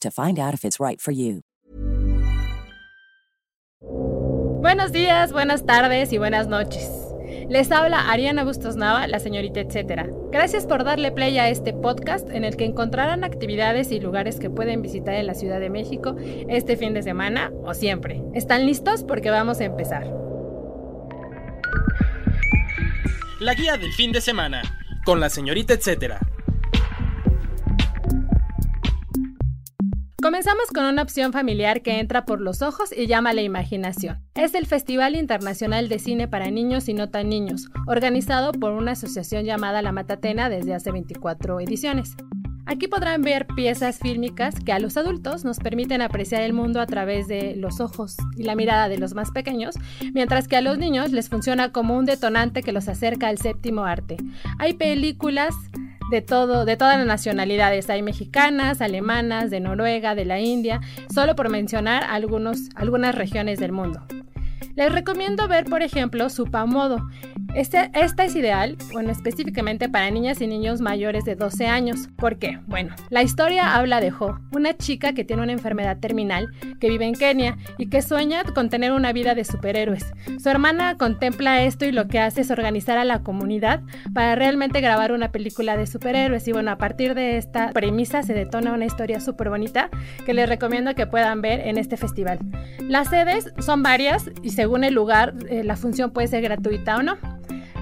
to 0.00 0.10
find 0.10 0.38
out 0.38 0.54
if 0.54 0.64
it's 0.64 0.78
right 0.80 1.00
for 1.00 1.12
you. 1.12 1.42
Buenos 4.60 4.90
días, 4.90 5.32
buenas 5.32 5.64
tardes 5.64 6.12
y 6.12 6.18
buenas 6.18 6.48
noches. 6.48 6.90
Les 7.48 7.70
habla 7.70 8.10
Ariana 8.10 8.42
Bustos 8.42 8.74
Nava, 8.74 9.06
la 9.06 9.20
señorita 9.20 9.60
etcétera. 9.60 10.08
Gracias 10.32 10.66
por 10.66 10.82
darle 10.82 11.12
play 11.12 11.38
a 11.38 11.48
este 11.48 11.72
podcast 11.72 12.28
en 12.30 12.44
el 12.44 12.56
que 12.56 12.64
encontrarán 12.64 13.22
actividades 13.22 13.92
y 13.92 14.00
lugares 14.00 14.40
que 14.40 14.50
pueden 14.50 14.82
visitar 14.82 15.14
en 15.14 15.28
la 15.28 15.34
Ciudad 15.34 15.60
de 15.60 15.70
México 15.70 16.16
este 16.48 16.76
fin 16.76 16.94
de 16.94 17.02
semana 17.02 17.52
o 17.64 17.74
siempre. 17.74 18.22
¿Están 18.34 18.66
listos? 18.66 19.04
Porque 19.04 19.30
vamos 19.30 19.60
a 19.60 19.64
empezar. 19.64 20.12
La 23.38 23.54
guía 23.54 23.76
del 23.76 23.92
fin 23.92 24.10
de 24.10 24.20
semana 24.20 24.62
con 25.04 25.20
la 25.20 25.28
señorita 25.30 25.74
etcétera. 25.74 26.18
Comenzamos 30.26 30.66
con 30.74 30.84
una 30.86 31.02
opción 31.02 31.32
familiar 31.32 31.82
que 31.82 32.00
entra 32.00 32.24
por 32.24 32.40
los 32.40 32.60
ojos 32.60 32.90
y 32.92 33.06
llama 33.06 33.32
la 33.32 33.42
imaginación. 33.42 34.18
Es 34.34 34.56
el 34.56 34.66
Festival 34.66 35.14
Internacional 35.14 35.88
de 35.88 36.00
Cine 36.00 36.26
para 36.26 36.50
Niños 36.50 36.88
y 36.88 36.94
No 36.94 37.10
Tan 37.10 37.28
Niños, 37.28 37.68
organizado 37.86 38.50
por 38.50 38.72
una 38.72 38.90
asociación 38.90 39.44
llamada 39.44 39.82
La 39.82 39.92
Matatena 39.92 40.48
desde 40.48 40.74
hace 40.74 40.90
24 40.90 41.60
ediciones. 41.60 42.16
Aquí 42.68 42.88
podrán 42.88 43.22
ver 43.22 43.46
piezas 43.46 44.00
fílmicas 44.00 44.56
que 44.58 44.72
a 44.72 44.80
los 44.80 44.96
adultos 44.96 45.44
nos 45.44 45.58
permiten 45.58 46.02
apreciar 46.02 46.42
el 46.42 46.52
mundo 46.52 46.80
a 46.80 46.86
través 46.86 47.28
de 47.28 47.54
los 47.54 47.78
ojos 47.78 48.16
y 48.36 48.42
la 48.42 48.56
mirada 48.56 48.88
de 48.88 48.98
los 48.98 49.14
más 49.14 49.30
pequeños, 49.30 49.76
mientras 50.12 50.48
que 50.48 50.56
a 50.56 50.60
los 50.60 50.76
niños 50.76 51.12
les 51.12 51.28
funciona 51.28 51.70
como 51.70 51.96
un 51.96 52.04
detonante 52.04 52.64
que 52.64 52.72
los 52.72 52.88
acerca 52.88 53.28
al 53.28 53.38
séptimo 53.38 53.84
arte. 53.84 54.16
Hay 54.58 54.74
películas 54.74 55.54
de 56.10 56.22
todo, 56.22 56.64
de 56.64 56.76
todas 56.76 56.98
las 56.98 57.06
nacionalidades. 57.06 57.90
Hay 57.90 58.02
mexicanas, 58.02 58.80
alemanas, 58.80 59.50
de 59.50 59.60
Noruega, 59.60 60.14
de 60.14 60.24
la 60.24 60.40
India, 60.40 60.80
solo 61.12 61.34
por 61.36 61.48
mencionar 61.48 62.04
algunos, 62.04 62.68
algunas 62.74 63.14
regiones 63.14 63.58
del 63.58 63.72
mundo. 63.72 64.06
Les 64.76 64.92
recomiendo 64.92 65.48
ver, 65.48 65.64
por 65.64 65.80
ejemplo, 65.80 66.28
Supamodo. 66.28 67.08
Este, 67.54 67.90
esta 67.94 68.26
es 68.26 68.36
ideal, 68.36 68.76
bueno, 68.92 69.10
específicamente 69.10 69.88
para 69.88 70.10
niñas 70.10 70.42
y 70.42 70.46
niños 70.46 70.82
mayores 70.82 71.24
de 71.24 71.34
12 71.34 71.66
años. 71.66 72.10
¿Por 72.16 72.38
qué? 72.38 72.60
Bueno, 72.66 72.94
la 73.08 73.22
historia 73.22 73.74
habla 73.76 74.02
de 74.02 74.12
Ho, 74.12 74.38
una 74.52 74.76
chica 74.76 75.14
que 75.14 75.24
tiene 75.24 75.42
una 75.42 75.52
enfermedad 75.52 75.98
terminal, 75.98 76.48
que 76.78 76.90
vive 76.90 77.06
en 77.06 77.14
Kenia 77.14 77.56
y 77.78 77.88
que 77.88 78.02
sueña 78.02 78.44
con 78.44 78.68
tener 78.68 78.92
una 78.92 79.14
vida 79.14 79.34
de 79.34 79.46
superhéroes. 79.46 80.04
Su 80.38 80.50
hermana 80.50 80.98
contempla 80.98 81.62
esto 81.62 81.86
y 81.86 81.92
lo 81.92 82.08
que 82.08 82.18
hace 82.18 82.42
es 82.42 82.50
organizar 82.50 82.98
a 82.98 83.04
la 83.04 83.22
comunidad 83.22 83.80
para 84.12 84.34
realmente 84.34 84.82
grabar 84.82 85.12
una 85.12 85.32
película 85.32 85.78
de 85.78 85.86
superhéroes. 85.86 86.46
Y 86.48 86.52
bueno, 86.52 86.70
a 86.70 86.76
partir 86.76 87.14
de 87.14 87.38
esta 87.38 87.70
premisa 87.70 88.22
se 88.22 88.34
detona 88.34 88.74
una 88.74 88.84
historia 88.84 89.20
súper 89.20 89.48
bonita 89.48 89.88
que 90.26 90.34
les 90.34 90.46
recomiendo 90.46 90.94
que 90.94 91.06
puedan 91.06 91.40
ver 91.40 91.60
en 91.60 91.78
este 91.78 91.96
festival. 91.96 92.40
Las 92.80 93.08
sedes 93.08 93.50
son 93.60 93.82
varias 93.82 94.30
y 94.42 94.50
según 94.66 94.82
el 94.82 94.94
lugar 94.94 95.32
eh, 95.48 95.62
la 95.62 95.76
función 95.76 96.10
puede 96.10 96.26
ser 96.26 96.42
gratuita 96.42 96.96
o 96.96 97.02
no. 97.04 97.16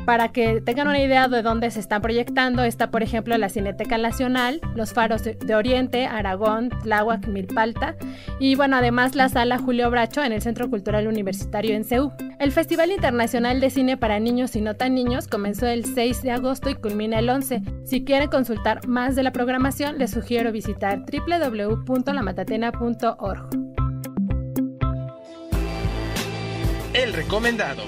Para 0.05 0.33
que 0.33 0.61
tengan 0.61 0.87
una 0.87 1.01
idea 1.01 1.29
de 1.29 1.41
dónde 1.41 1.71
se 1.71 1.81
están 1.81 2.03
proyectando, 2.03 2.63
está 2.63 2.91
por 2.91 3.03
ejemplo 3.03 3.39
la 3.39 3.49
Cineteca 3.49 3.97
Nacional, 3.97 4.61
los 4.75 4.93
Faros 4.93 5.23
de 5.25 5.55
Oriente, 5.55 6.05
Aragón, 6.05 6.69
Tláhuac, 6.83 7.27
Milpalta 7.27 7.97
y 8.39 8.55
bueno, 8.55 8.77
además 8.77 9.15
la 9.15 9.31
Sala 9.31 9.57
Julio 9.57 9.91
Bracho 9.91 10.23
en 10.23 10.33
el 10.33 10.43
Centro 10.43 10.69
Cultural 10.69 11.07
Universitario 11.07 11.75
en 11.75 11.85
CEU. 11.85 12.13
El 12.39 12.53
Festival 12.53 12.91
Internacional 12.91 13.61
de 13.61 13.71
Cine 13.71 13.97
para 13.97 14.21
Niños 14.21 14.55
y 14.57 14.61
No 14.61 14.75
Tan 14.75 14.95
Niños 14.95 15.27
comenzó 15.27 15.67
el 15.67 15.87
6 15.87 16.21
de 16.21 16.33
agosto 16.33 16.69
y 16.69 16.75
culmina 16.75 17.19
el 17.19 17.31
11. 17.31 17.63
Si 17.87 18.05
quieren 18.05 18.29
consultar 18.29 18.87
más 18.87 19.17
de 19.17 19.23
la 19.23 19.33
programación, 19.33 19.97
les 19.97 20.11
sugiero 20.11 20.53
visitar 20.53 21.01
www.lamatatena.org. 21.01 23.84
El 26.95 27.13
recomendado. 27.13 27.83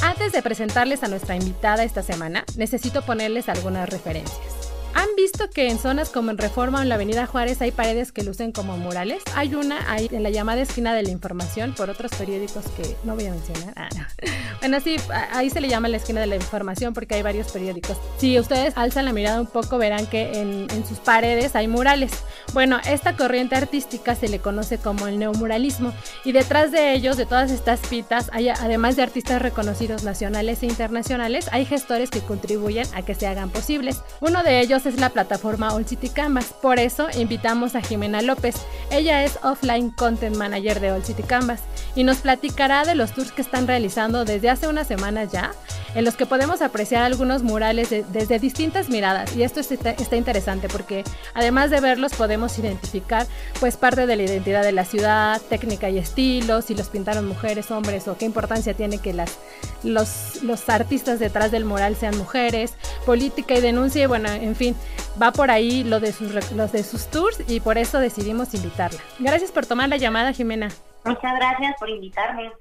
Antes 0.00 0.30
de 0.30 0.40
presentarles 0.42 1.02
a 1.02 1.08
nuestra 1.08 1.34
invitada 1.34 1.82
esta 1.82 2.04
semana, 2.04 2.44
necesito 2.56 3.02
ponerles 3.02 3.48
algunas 3.48 3.88
referencias. 3.88 4.49
¿Han 4.94 5.08
visto 5.16 5.48
que 5.50 5.68
en 5.68 5.78
zonas 5.78 6.10
como 6.10 6.30
en 6.30 6.38
Reforma 6.38 6.78
o 6.78 6.82
en 6.82 6.88
la 6.88 6.96
Avenida 6.96 7.26
Juárez 7.26 7.60
hay 7.62 7.70
paredes 7.70 8.12
que 8.12 8.22
lucen 8.22 8.52
como 8.52 8.76
murales? 8.76 9.22
Hay 9.34 9.54
una 9.54 9.90
ahí 9.90 10.08
en 10.12 10.22
la 10.22 10.30
llamada 10.30 10.60
esquina 10.60 10.94
de 10.94 11.02
la 11.02 11.10
información 11.10 11.74
por 11.74 11.90
otros 11.90 12.12
periódicos 12.12 12.64
que 12.76 12.96
no 13.04 13.14
voy 13.14 13.26
a 13.26 13.30
mencionar. 13.32 13.74
Ah, 13.76 13.88
bueno, 14.60 14.80
sí, 14.80 14.96
ahí 15.32 15.50
se 15.50 15.60
le 15.60 15.68
llama 15.68 15.88
la 15.88 15.96
esquina 15.96 16.20
de 16.20 16.26
la 16.26 16.36
información 16.36 16.94
porque 16.94 17.14
hay 17.14 17.22
varios 17.22 17.50
periódicos. 17.52 17.96
Si 18.18 18.38
ustedes 18.38 18.76
alzan 18.76 19.04
la 19.04 19.12
mirada 19.12 19.40
un 19.40 19.46
poco 19.46 19.78
verán 19.78 20.06
que 20.06 20.40
en, 20.40 20.66
en 20.70 20.86
sus 20.86 20.98
paredes 20.98 21.56
hay 21.56 21.68
murales. 21.68 22.12
Bueno, 22.52 22.78
esta 22.86 23.16
corriente 23.16 23.56
artística 23.56 24.14
se 24.14 24.28
le 24.28 24.38
conoce 24.40 24.78
como 24.78 25.06
el 25.06 25.18
neomuralismo 25.18 25.92
y 26.24 26.32
detrás 26.32 26.72
de 26.72 26.92
ellos, 26.92 27.16
de 27.16 27.26
todas 27.26 27.50
estas 27.50 27.80
pitas, 27.80 28.30
hay, 28.32 28.48
además 28.48 28.96
de 28.96 29.02
artistas 29.02 29.40
reconocidos 29.40 30.02
nacionales 30.02 30.62
e 30.62 30.66
internacionales, 30.66 31.48
hay 31.52 31.64
gestores 31.64 32.10
que 32.10 32.20
contribuyen 32.20 32.86
a 32.94 33.02
que 33.02 33.14
se 33.14 33.26
hagan 33.26 33.50
posibles. 33.50 34.02
Uno 34.20 34.42
de 34.42 34.60
ellos 34.60 34.79
es 34.86 35.00
la 35.00 35.10
plataforma 35.10 35.74
All 35.74 35.86
City 35.86 36.08
Canvas. 36.08 36.54
Por 36.60 36.78
eso 36.78 37.08
invitamos 37.18 37.74
a 37.74 37.82
Jimena 37.82 38.22
López. 38.22 38.56
Ella 38.90 39.24
es 39.24 39.38
Offline 39.42 39.90
Content 39.90 40.36
Manager 40.36 40.80
de 40.80 40.92
All 40.92 41.04
City 41.04 41.22
Canvas 41.22 41.60
y 41.94 42.04
nos 42.04 42.18
platicará 42.18 42.84
de 42.84 42.94
los 42.94 43.12
tours 43.12 43.32
que 43.32 43.42
están 43.42 43.66
realizando 43.66 44.24
desde 44.24 44.50
hace 44.50 44.68
unas 44.68 44.86
semanas 44.86 45.30
ya, 45.32 45.52
en 45.94 46.04
los 46.04 46.16
que 46.16 46.26
podemos 46.26 46.62
apreciar 46.62 47.02
algunos 47.02 47.42
murales 47.42 47.90
desde 47.90 48.38
distintas 48.38 48.88
miradas. 48.88 49.34
Y 49.36 49.42
esto 49.42 49.60
está, 49.60 49.90
está, 49.90 50.16
interesante 50.16 50.68
porque 50.68 51.04
además 51.34 51.70
de 51.70 51.80
verlos 51.80 52.12
podemos 52.12 52.58
identificar 52.58 53.26
pues 53.58 53.76
parte 53.76 54.06
de 54.06 54.16
la 54.16 54.22
identidad 54.22 54.62
de 54.62 54.72
la 54.72 54.84
ciudad, 54.84 55.40
técnica 55.48 55.90
y 55.90 55.98
estilo, 55.98 56.62
si 56.62 56.74
los 56.74 56.88
pintaron 56.88 57.26
mujeres, 57.26 57.70
hombres 57.70 58.06
o 58.08 58.16
qué 58.16 58.24
importancia 58.24 58.74
tiene 58.74 58.98
que 58.98 59.12
las, 59.12 59.38
los, 59.82 60.42
los 60.42 60.68
artistas 60.68 61.18
detrás 61.18 61.50
del 61.50 61.64
mural 61.64 61.96
sean 61.96 62.16
mujeres, 62.16 62.74
política 63.04 63.54
y 63.54 63.60
denuncia 63.60 64.04
y 64.04 64.06
bueno, 64.06 64.30
en 64.30 64.54
fin, 64.54 64.76
va 65.20 65.32
por 65.32 65.50
ahí 65.50 65.84
lo 65.84 66.00
de 66.00 66.12
sus, 66.12 66.32
los 66.52 66.72
de 66.72 66.84
sus 66.84 67.06
tours 67.06 67.38
y 67.48 67.60
por 67.60 67.78
eso 67.78 67.98
decidimos 67.98 68.54
invitarla. 68.54 69.00
Gracias 69.18 69.50
por 69.50 69.66
tomar 69.66 69.88
la 69.88 69.96
llamada, 69.96 70.32
Jimena. 70.32 70.70
Muchas 71.04 71.34
gracias 71.36 71.74
por 71.78 71.88
invitarme. 71.88 72.52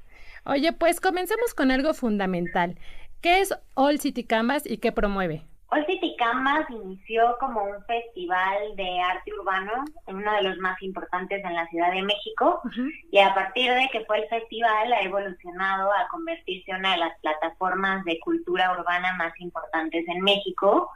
Oye, 0.45 0.71
pues 0.73 1.01
comencemos 1.01 1.53
con 1.53 1.71
algo 1.71 1.93
fundamental. 1.93 2.77
¿Qué 3.21 3.41
es 3.41 3.53
All 3.75 3.99
City 3.99 4.23
Canvas 4.23 4.63
y 4.65 4.77
qué 4.77 4.91
promueve? 4.91 5.43
All 5.71 5.85
City 5.85 6.15
Canvas 6.17 6.67
inició 6.69 7.37
como 7.39 7.63
un 7.63 7.83
festival 7.85 8.75
de 8.75 9.01
arte 9.01 9.31
urbano, 9.39 9.85
uno 10.07 10.33
de 10.33 10.41
los 10.41 10.57
más 10.57 10.81
importantes 10.81 11.43
en 11.45 11.53
la 11.53 11.67
Ciudad 11.67 11.91
de 11.91 12.01
México, 12.01 12.59
uh 12.63 12.67
-huh. 12.67 12.89
y 13.11 13.19
a 13.19 13.35
partir 13.35 13.71
de 13.73 13.87
que 13.91 14.03
fue 14.05 14.23
el 14.23 14.29
festival 14.29 14.91
ha 14.93 15.01
evolucionado 15.01 15.91
a 15.91 16.07
convertirse 16.09 16.71
en 16.71 16.77
una 16.77 16.93
de 16.93 16.97
las 16.97 17.19
plataformas 17.19 18.03
de 18.05 18.19
cultura 18.19 18.71
urbana 18.71 19.13
más 19.17 19.33
importantes 19.39 20.07
en 20.07 20.21
México. 20.21 20.89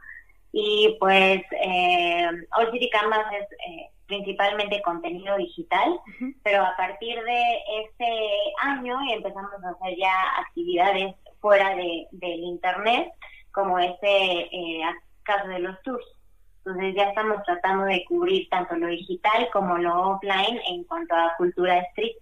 Y 0.54 0.96
pues 1.00 1.42
eh, 1.52 2.30
All 2.52 2.72
City 2.72 2.90
Canvas 2.92 3.26
es 3.34 3.52
eh, 3.68 3.90
principalmente 4.06 4.84
contenido 4.84 5.36
digital, 5.36 5.90
uh 5.90 6.12
-huh. 6.20 6.36
pero 6.44 6.62
a 6.62 6.76
partir 6.78 7.20
de 7.24 7.44
este 7.84 8.30
año 8.62 8.96
empezamos 9.12 9.52
a 9.64 9.70
hacer 9.70 9.98
ya 9.98 10.14
actividades 10.40 11.16
fuera 11.42 11.76
de, 11.76 12.08
del 12.12 12.40
Internet, 12.40 13.12
como 13.52 13.80
este 13.80 14.08
eh, 14.56 14.82
caso 15.24 15.48
de 15.48 15.60
los 15.60 15.82
tours. 15.82 16.06
Entonces 16.66 16.96
ya 16.96 17.10
estamos 17.10 17.44
tratando 17.44 17.86
de 17.86 18.06
cubrir 18.06 18.48
tanto 18.50 18.76
lo 18.76 18.88
digital 18.88 19.50
como 19.52 19.78
lo 19.80 20.12
offline 20.12 20.62
en 20.70 20.84
cuanto 20.86 21.16
a 21.16 21.34
cultura 21.38 21.80
street 21.90 22.16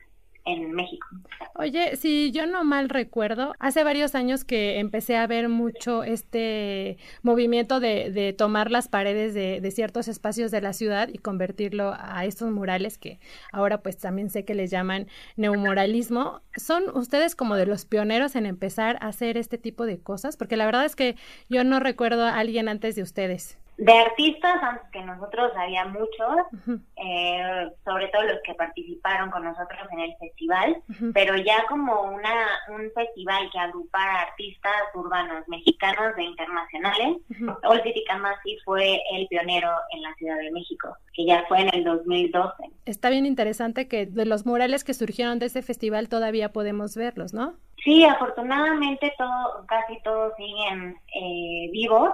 en 0.45 0.71
México. 0.71 1.07
Oye, 1.55 1.95
si 1.95 2.31
yo 2.31 2.45
no 2.45 2.63
mal 2.63 2.89
recuerdo, 2.89 3.53
hace 3.59 3.83
varios 3.83 4.15
años 4.15 4.43
que 4.43 4.79
empecé 4.79 5.17
a 5.17 5.27
ver 5.27 5.49
mucho 5.49 6.03
este 6.03 6.97
movimiento 7.21 7.79
de, 7.79 8.11
de 8.11 8.33
tomar 8.33 8.71
las 8.71 8.87
paredes 8.87 9.33
de, 9.33 9.61
de, 9.61 9.71
ciertos 9.71 10.07
espacios 10.07 10.51
de 10.51 10.61
la 10.61 10.73
ciudad 10.73 11.09
y 11.11 11.17
convertirlo 11.17 11.93
a 11.97 12.25
estos 12.25 12.51
murales 12.51 12.97
que 12.97 13.19
ahora 13.51 13.81
pues 13.81 13.97
también 13.97 14.29
sé 14.29 14.45
que 14.45 14.55
les 14.55 14.71
llaman 14.71 15.07
neomoralismo. 15.35 16.41
¿Son 16.55 16.83
ustedes 16.95 17.35
como 17.35 17.55
de 17.55 17.65
los 17.65 17.85
pioneros 17.85 18.35
en 18.35 18.45
empezar 18.45 18.97
a 19.01 19.07
hacer 19.07 19.37
este 19.37 19.57
tipo 19.57 19.85
de 19.85 19.99
cosas? 19.99 20.37
Porque 20.37 20.57
la 20.57 20.65
verdad 20.65 20.85
es 20.85 20.95
que 20.95 21.15
yo 21.49 21.63
no 21.63 21.79
recuerdo 21.79 22.25
a 22.25 22.37
alguien 22.37 22.69
antes 22.69 22.95
de 22.95 23.03
ustedes. 23.03 23.57
De 23.81 23.93
artistas, 23.93 24.61
antes 24.61 24.87
que 24.91 25.01
nosotros 25.01 25.51
había 25.57 25.85
muchos, 25.85 26.77
eh, 26.97 27.67
sobre 27.83 28.09
todo 28.09 28.21
los 28.21 28.37
que 28.43 28.53
participaron 28.53 29.31
con 29.31 29.43
nosotros 29.43 29.79
en 29.91 30.01
el 30.01 30.15
festival, 30.17 30.83
pero 31.15 31.35
ya 31.35 31.65
como 31.67 31.99
una 32.03 32.31
un 32.69 32.91
festival 32.93 33.49
que 33.51 33.57
agrupara 33.57 34.21
artistas 34.21 34.71
urbanos 34.93 35.47
mexicanos 35.47 36.15
e 36.15 36.21
internacionales, 36.21 37.17
All 37.63 37.81
City 37.81 38.03
Massive 38.19 38.61
fue 38.63 39.01
el 39.13 39.27
pionero 39.29 39.71
en 39.95 40.03
la 40.03 40.13
Ciudad 40.13 40.37
de 40.37 40.51
México, 40.51 40.95
que 41.15 41.25
ya 41.25 41.43
fue 41.47 41.61
en 41.61 41.73
el 41.73 41.83
2012. 41.83 42.53
Está 42.85 43.09
bien 43.09 43.25
interesante 43.25 43.87
que 43.87 44.05
de 44.05 44.25
los 44.25 44.45
murales 44.45 44.83
que 44.83 44.93
surgieron 44.93 45.39
de 45.39 45.47
ese 45.47 45.63
festival 45.63 46.07
todavía 46.07 46.53
podemos 46.53 46.95
verlos, 46.95 47.33
¿no? 47.33 47.55
Sí, 47.83 48.03
afortunadamente 48.03 49.11
todo, 49.17 49.65
casi 49.65 49.99
todos 50.03 50.33
siguen 50.37 50.95
eh, 51.15 51.67
vivos 51.71 52.11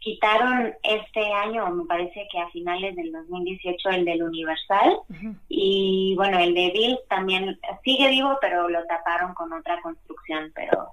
quitaron 0.00 0.74
este 0.82 1.20
año, 1.32 1.68
me 1.70 1.84
parece 1.84 2.26
que 2.30 2.38
a 2.38 2.48
finales 2.50 2.94
del 2.96 3.12
2018, 3.12 3.90
el 3.90 4.04
del 4.04 4.22
Universal. 4.22 4.98
Y 5.48 6.14
bueno, 6.16 6.38
el 6.38 6.54
de 6.54 6.70
Bill 6.72 6.98
también 7.08 7.58
sigue 7.84 8.08
vivo, 8.08 8.38
pero 8.40 8.68
lo 8.68 8.84
taparon 8.86 9.34
con 9.34 9.52
otra 9.52 9.80
construcción. 9.82 10.52
Pero 10.54 10.92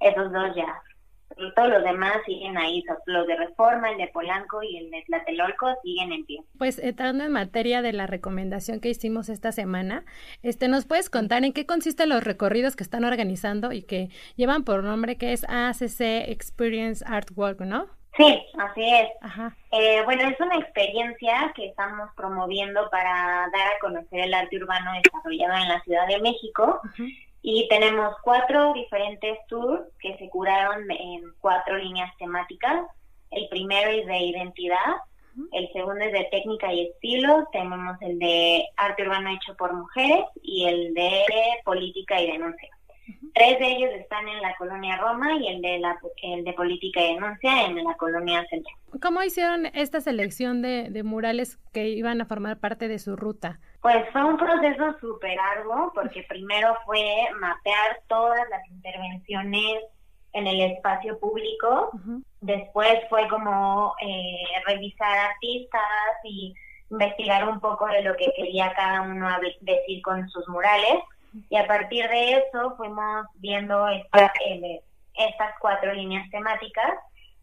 esos 0.00 0.32
dos 0.32 0.54
ya. 0.54 0.82
todos 1.56 1.68
los 1.68 1.82
demás 1.82 2.16
siguen 2.26 2.56
ahí. 2.56 2.84
Los 3.06 3.26
de 3.26 3.36
Reforma, 3.36 3.90
el 3.90 3.98
de 3.98 4.08
Polanco 4.08 4.62
y 4.62 4.76
el 4.76 4.90
de 4.90 5.02
Tlatelolco 5.02 5.66
siguen 5.82 6.12
en 6.12 6.24
pie. 6.24 6.40
Pues 6.58 6.78
entrando 6.78 7.24
en 7.24 7.32
materia 7.32 7.82
de 7.82 7.92
la 7.92 8.06
recomendación 8.06 8.80
que 8.80 8.90
hicimos 8.90 9.28
esta 9.28 9.50
semana, 9.50 10.04
este, 10.42 10.68
¿nos 10.68 10.86
puedes 10.86 11.10
contar 11.10 11.44
en 11.44 11.52
qué 11.52 11.66
consisten 11.66 12.08
los 12.08 12.22
recorridos 12.22 12.76
que 12.76 12.84
están 12.84 13.04
organizando 13.04 13.72
y 13.72 13.82
que 13.82 14.10
llevan 14.36 14.64
por 14.64 14.84
nombre 14.84 15.16
que 15.16 15.32
es 15.32 15.44
ACC 15.48 16.28
Experience 16.28 17.04
Artwork, 17.06 17.60
¿no? 17.60 17.88
Sí, 18.16 18.46
así 18.58 18.94
es. 18.94 19.08
Eh, 19.72 20.02
bueno, 20.04 20.28
es 20.28 20.38
una 20.38 20.56
experiencia 20.56 21.52
que 21.56 21.66
estamos 21.66 22.10
promoviendo 22.16 22.88
para 22.90 23.48
dar 23.52 23.72
a 23.74 23.78
conocer 23.80 24.20
el 24.20 24.34
arte 24.34 24.56
urbano 24.56 24.92
desarrollado 25.02 25.54
en 25.54 25.68
la 25.68 25.80
Ciudad 25.82 26.06
de 26.06 26.20
México. 26.20 26.80
Y 27.42 27.68
tenemos 27.68 28.14
cuatro 28.22 28.72
diferentes 28.72 29.38
tours 29.48 29.82
que 29.98 30.16
se 30.16 30.28
curaron 30.30 30.90
en 30.90 31.22
cuatro 31.40 31.76
líneas 31.76 32.16
temáticas. 32.18 32.86
El 33.30 33.48
primero 33.48 33.90
es 33.90 34.06
de 34.06 34.18
identidad, 34.18 34.96
el 35.52 35.72
segundo 35.72 36.04
es 36.04 36.12
de 36.12 36.28
técnica 36.30 36.72
y 36.72 36.86
estilo, 36.86 37.48
tenemos 37.52 38.00
el 38.00 38.18
de 38.20 38.64
arte 38.76 39.02
urbano 39.02 39.30
hecho 39.30 39.56
por 39.56 39.72
mujeres 39.72 40.24
y 40.42 40.66
el 40.66 40.94
de 40.94 41.24
política 41.64 42.20
y 42.20 42.30
denuncia. 42.30 42.73
Tres 43.34 43.58
de 43.58 43.66
ellos 43.66 43.90
están 43.94 44.28
en 44.28 44.40
la 44.40 44.54
colonia 44.56 44.96
Roma 44.96 45.36
y 45.36 45.48
el 45.48 45.60
de, 45.60 45.78
la, 45.78 45.98
el 46.22 46.44
de 46.44 46.52
política 46.52 47.00
y 47.00 47.14
denuncia 47.14 47.66
en 47.66 47.82
la 47.82 47.94
colonia 47.94 48.44
central. 48.48 48.74
¿Cómo 49.02 49.22
hicieron 49.22 49.66
esta 49.66 50.00
selección 50.00 50.62
de, 50.62 50.88
de 50.90 51.02
murales 51.02 51.58
que 51.72 51.88
iban 51.88 52.20
a 52.20 52.26
formar 52.26 52.60
parte 52.60 52.86
de 52.88 52.98
su 52.98 53.16
ruta? 53.16 53.58
Pues 53.82 54.08
fue 54.12 54.24
un 54.24 54.36
proceso 54.36 54.96
súper 55.00 55.38
arduo 55.38 55.92
porque 55.94 56.24
primero 56.28 56.76
fue 56.86 57.02
mapear 57.40 58.00
todas 58.08 58.48
las 58.50 58.66
intervenciones 58.70 59.82
en 60.34 60.46
el 60.48 60.60
espacio 60.72 61.18
público, 61.20 61.90
después 62.40 62.98
fue 63.08 63.28
como 63.28 63.94
eh, 64.00 64.42
revisar 64.66 65.30
artistas 65.30 65.80
y 66.24 66.52
investigar 66.90 67.48
un 67.48 67.60
poco 67.60 67.86
de 67.86 68.02
lo 68.02 68.16
que 68.16 68.32
quería 68.36 68.72
cada 68.74 69.02
uno 69.02 69.28
decir 69.60 70.02
con 70.02 70.28
sus 70.28 70.46
murales 70.48 70.96
y 71.48 71.56
a 71.56 71.66
partir 71.66 72.08
de 72.08 72.32
eso 72.34 72.76
fuimos 72.76 73.26
viendo 73.36 73.88
esta, 73.88 74.32
estas 75.14 75.54
cuatro 75.60 75.92
líneas 75.92 76.28
temáticas 76.30 76.92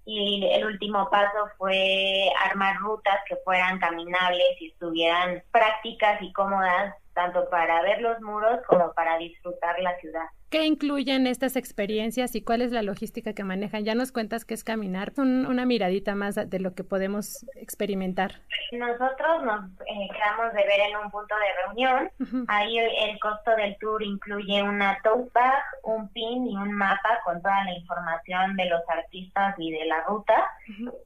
y 0.05 0.45
el 0.51 0.65
último 0.65 1.09
paso 1.09 1.47
fue 1.57 2.29
armar 2.45 2.77
rutas 2.77 3.19
que 3.27 3.35
fueran 3.43 3.79
caminables 3.79 4.59
y 4.59 4.67
estuvieran 4.67 5.43
prácticas 5.51 6.21
y 6.21 6.31
cómodas 6.33 6.95
tanto 7.13 7.49
para 7.49 7.81
ver 7.81 8.01
los 8.01 8.19
muros 8.21 8.59
como 8.67 8.93
para 8.93 9.17
disfrutar 9.17 9.79
la 9.79 9.97
ciudad. 9.99 10.25
¿Qué 10.51 10.65
incluyen 10.65 11.27
estas 11.27 11.55
experiencias 11.55 12.35
y 12.35 12.41
cuál 12.41 12.61
es 12.61 12.73
la 12.73 12.81
logística 12.81 13.31
que 13.31 13.45
manejan? 13.45 13.85
Ya 13.85 13.95
nos 13.95 14.11
cuentas 14.11 14.43
que 14.43 14.53
es 14.53 14.65
caminar, 14.65 15.13
una 15.15 15.65
miradita 15.65 16.13
más 16.13 16.35
de 16.35 16.59
lo 16.59 16.75
que 16.75 16.83
podemos 16.83 17.45
experimentar. 17.55 18.33
Nosotros 18.73 19.45
nos 19.45 19.71
eh, 19.87 20.09
quedamos 20.11 20.53
de 20.53 20.63
ver 20.63 20.81
en 20.89 20.97
un 20.97 21.09
punto 21.09 21.33
de 21.35 21.63
reunión. 21.63 22.11
Ahí 22.49 22.77
el 22.79 23.17
costo 23.19 23.51
del 23.55 23.77
tour 23.77 24.03
incluye 24.03 24.61
una 24.61 24.99
tote 25.03 25.29
bag, 25.33 25.63
un 25.83 26.09
pin 26.09 26.45
y 26.45 26.57
un 26.57 26.73
mapa 26.73 27.21
con 27.23 27.41
toda 27.41 27.63
la 27.63 27.71
información 27.71 28.57
de 28.57 28.65
los 28.65 28.81
artistas 28.89 29.55
y 29.57 29.71
de 29.71 29.85
la 29.85 30.03
ruta. 30.03 30.51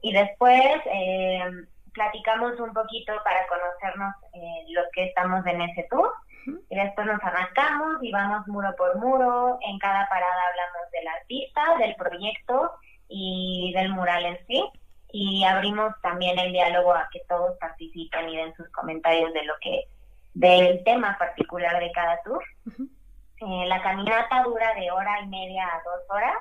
Y 0.01 0.11
después 0.11 0.63
eh, 0.91 1.43
platicamos 1.95 2.59
un 2.59 2.73
poquito 2.73 3.13
para 3.23 3.47
conocernos 3.47 4.13
eh, 4.33 4.65
los 4.69 4.85
que 4.93 5.05
estamos 5.05 5.43
en 5.47 5.61
ese 5.61 5.87
tour 5.89 6.13
y 6.69 6.75
después 6.75 7.07
nos 7.07 7.23
arrancamos 7.23 8.03
y 8.03 8.11
vamos 8.11 8.45
muro 8.47 8.75
por 8.77 8.97
muro. 8.97 9.57
En 9.61 9.79
cada 9.79 10.07
parada 10.07 10.41
hablamos 10.49 10.91
del 10.91 11.07
artista, 11.07 11.77
del 11.79 11.95
proyecto 11.95 12.71
y 13.07 13.73
del 13.73 13.89
mural 13.93 14.25
en 14.25 14.37
sí. 14.45 14.63
Y 15.11 15.43
abrimos 15.45 15.93
también 16.01 16.37
el 16.37 16.51
diálogo 16.51 16.93
a 16.93 17.07
que 17.11 17.21
todos 17.27 17.57
participen 17.57 18.29
y 18.29 18.37
den 18.37 18.53
sus 18.55 18.69
comentarios 18.69 19.33
de 19.33 19.45
lo 19.45 19.53
que, 19.61 19.85
del 20.33 20.83
tema 20.83 21.17
particular 21.17 21.79
de 21.79 21.91
cada 21.93 22.21
tour. 22.23 22.43
Eh, 22.67 23.65
la 23.67 23.81
caminata 23.81 24.43
dura 24.43 24.73
de 24.75 24.91
hora 24.91 25.21
y 25.21 25.27
media 25.27 25.65
a 25.65 25.81
dos 25.83 26.03
horas 26.09 26.37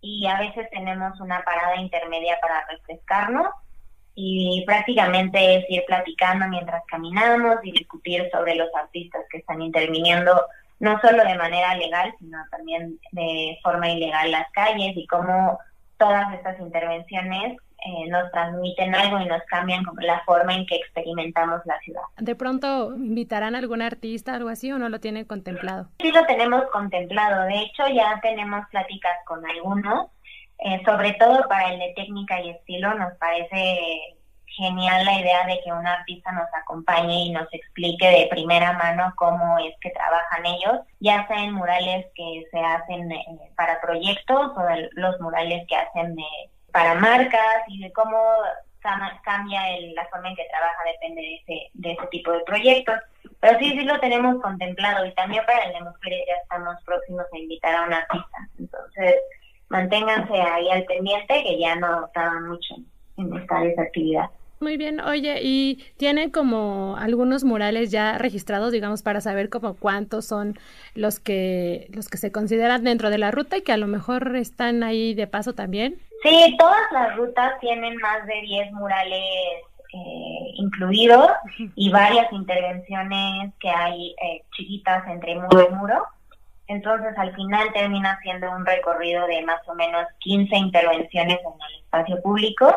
y 0.00 0.26
a 0.26 0.38
veces 0.38 0.68
tenemos 0.70 1.20
una 1.20 1.42
parada 1.42 1.76
intermedia 1.76 2.38
para 2.40 2.66
refrescarnos 2.66 3.48
y 4.14 4.64
prácticamente 4.66 5.56
es 5.56 5.64
ir 5.68 5.84
platicando 5.86 6.46
mientras 6.48 6.82
caminamos 6.86 7.56
y 7.62 7.72
discutir 7.72 8.28
sobre 8.32 8.54
los 8.54 8.68
artistas 8.74 9.22
que 9.30 9.38
están 9.38 9.62
interviniendo 9.62 10.40
no 10.80 10.98
solo 11.00 11.24
de 11.24 11.36
manera 11.36 11.74
legal, 11.76 12.12
sino 12.18 12.38
también 12.50 12.98
de 13.12 13.58
forma 13.62 13.90
ilegal 13.90 14.30
las 14.30 14.50
calles 14.52 14.96
y 14.96 15.06
cómo 15.06 15.58
todas 15.98 16.32
estas 16.32 16.58
intervenciones 16.58 17.58
eh, 17.86 18.08
nos 18.08 18.30
transmiten 18.30 18.94
algo 18.94 19.20
y 19.20 19.26
nos 19.26 19.42
cambian 19.44 19.82
la 20.00 20.22
forma 20.24 20.54
en 20.54 20.66
que 20.66 20.76
experimentamos 20.76 21.60
la 21.64 21.78
ciudad. 21.80 22.02
¿De 22.18 22.34
pronto 22.34 22.94
invitarán 22.94 23.54
a 23.54 23.58
algún 23.58 23.80
artista, 23.80 24.34
algo 24.34 24.48
así, 24.48 24.72
o 24.72 24.78
no 24.78 24.88
lo 24.88 25.00
tienen 25.00 25.24
contemplado? 25.24 25.88
Sí 25.98 26.10
lo 26.12 26.24
tenemos 26.26 26.64
contemplado. 26.72 27.44
De 27.44 27.58
hecho, 27.60 27.86
ya 27.88 28.18
tenemos 28.20 28.66
pláticas 28.70 29.16
con 29.26 29.46
algunos 29.46 30.08
eh, 30.62 30.82
sobre 30.84 31.12
todo 31.14 31.46
para 31.48 31.72
el 31.72 31.78
de 31.78 31.92
técnica 31.94 32.40
y 32.40 32.50
estilo, 32.50 32.94
nos 32.94 33.14
parece 33.14 34.16
genial 34.46 35.04
la 35.04 35.20
idea 35.20 35.46
de 35.46 35.60
que 35.62 35.72
un 35.72 35.86
artista 35.86 36.32
nos 36.32 36.48
acompañe 36.52 37.24
y 37.24 37.30
nos 37.30 37.46
explique 37.52 38.06
de 38.06 38.28
primera 38.30 38.72
mano 38.72 39.12
cómo 39.16 39.58
es 39.58 39.74
que 39.80 39.90
trabajan 39.90 40.44
ellos, 40.44 40.80
ya 40.98 41.26
sea 41.28 41.44
en 41.44 41.54
murales 41.54 42.06
que 42.14 42.44
se 42.50 42.58
hacen 42.58 43.10
eh, 43.12 43.24
para 43.56 43.80
proyectos 43.80 44.52
o 44.56 44.62
los 44.92 45.20
murales 45.20 45.66
que 45.68 45.76
hacen 45.76 46.16
para 46.72 46.94
marcas 46.94 47.64
y 47.68 47.80
de 47.80 47.92
cómo 47.92 48.18
cambia 49.24 49.60
la 49.94 50.06
forma 50.06 50.30
en 50.30 50.36
que 50.36 50.46
trabaja 50.50 50.82
depende 50.84 51.20
de 51.20 51.34
ese, 51.36 51.70
de 51.74 51.92
ese 51.92 52.06
tipo 52.08 52.32
de 52.32 52.40
proyectos. 52.40 52.96
Pero 53.40 53.58
sí, 53.58 53.70
sí 53.70 53.82
lo 53.82 53.98
tenemos 54.00 54.40
contemplado 54.42 55.04
y 55.06 55.14
también 55.14 55.44
para 55.46 55.64
el 55.64 55.72
de 55.72 55.80
mujeres 55.80 56.24
ya 56.26 56.36
estamos 56.42 56.76
próximos 56.84 57.26
a 57.32 57.38
invitar 57.38 57.74
a 57.74 57.82
un 57.82 57.92
artista. 57.92 58.38
Entonces, 58.58 59.16
manténganse 59.70 60.34
ahí 60.34 60.68
al 60.68 60.84
pendiente 60.84 61.42
que 61.42 61.58
ya 61.58 61.76
no 61.76 62.08
tardan 62.12 62.48
mucho 62.48 62.74
en 63.16 63.36
estar 63.36 63.64
esa 63.66 63.82
actividad. 63.82 64.30
Muy 64.60 64.76
bien, 64.76 65.00
oye, 65.00 65.40
¿y 65.42 65.82
tienen 65.96 66.30
como 66.30 66.96
algunos 66.98 67.44
murales 67.44 67.90
ya 67.90 68.18
registrados, 68.18 68.72
digamos, 68.72 69.02
para 69.02 69.22
saber 69.22 69.48
como 69.48 69.74
cuántos 69.74 70.26
son 70.26 70.58
los 70.94 71.18
que 71.18 71.88
los 71.94 72.10
que 72.10 72.18
se 72.18 72.30
consideran 72.30 72.84
dentro 72.84 73.08
de 73.08 73.16
la 73.16 73.30
ruta 73.30 73.56
y 73.56 73.62
que 73.62 73.72
a 73.72 73.78
lo 73.78 73.86
mejor 73.86 74.36
están 74.36 74.82
ahí 74.82 75.14
de 75.14 75.26
paso 75.26 75.54
también? 75.54 75.96
Sí, 76.22 76.54
todas 76.58 76.92
las 76.92 77.16
rutas 77.16 77.58
tienen 77.60 77.96
más 77.96 78.26
de 78.26 78.38
10 78.42 78.72
murales 78.72 79.24
eh, 79.94 80.52
incluidos 80.56 81.30
y 81.74 81.90
varias 81.90 82.30
intervenciones 82.30 83.54
que 83.58 83.70
hay 83.70 84.14
eh, 84.22 84.42
chiquitas 84.54 85.08
entre 85.08 85.36
muro 85.36 85.68
y 85.70 85.74
muro. 85.74 86.04
Entonces, 86.70 87.18
al 87.18 87.34
final 87.34 87.72
termina 87.72 88.16
siendo 88.22 88.48
un 88.52 88.64
recorrido 88.64 89.26
de 89.26 89.42
más 89.42 89.60
o 89.66 89.74
menos 89.74 90.06
15 90.20 90.54
intervenciones 90.54 91.40
en 91.40 91.52
el 91.68 91.80
espacio 91.80 92.22
público. 92.22 92.72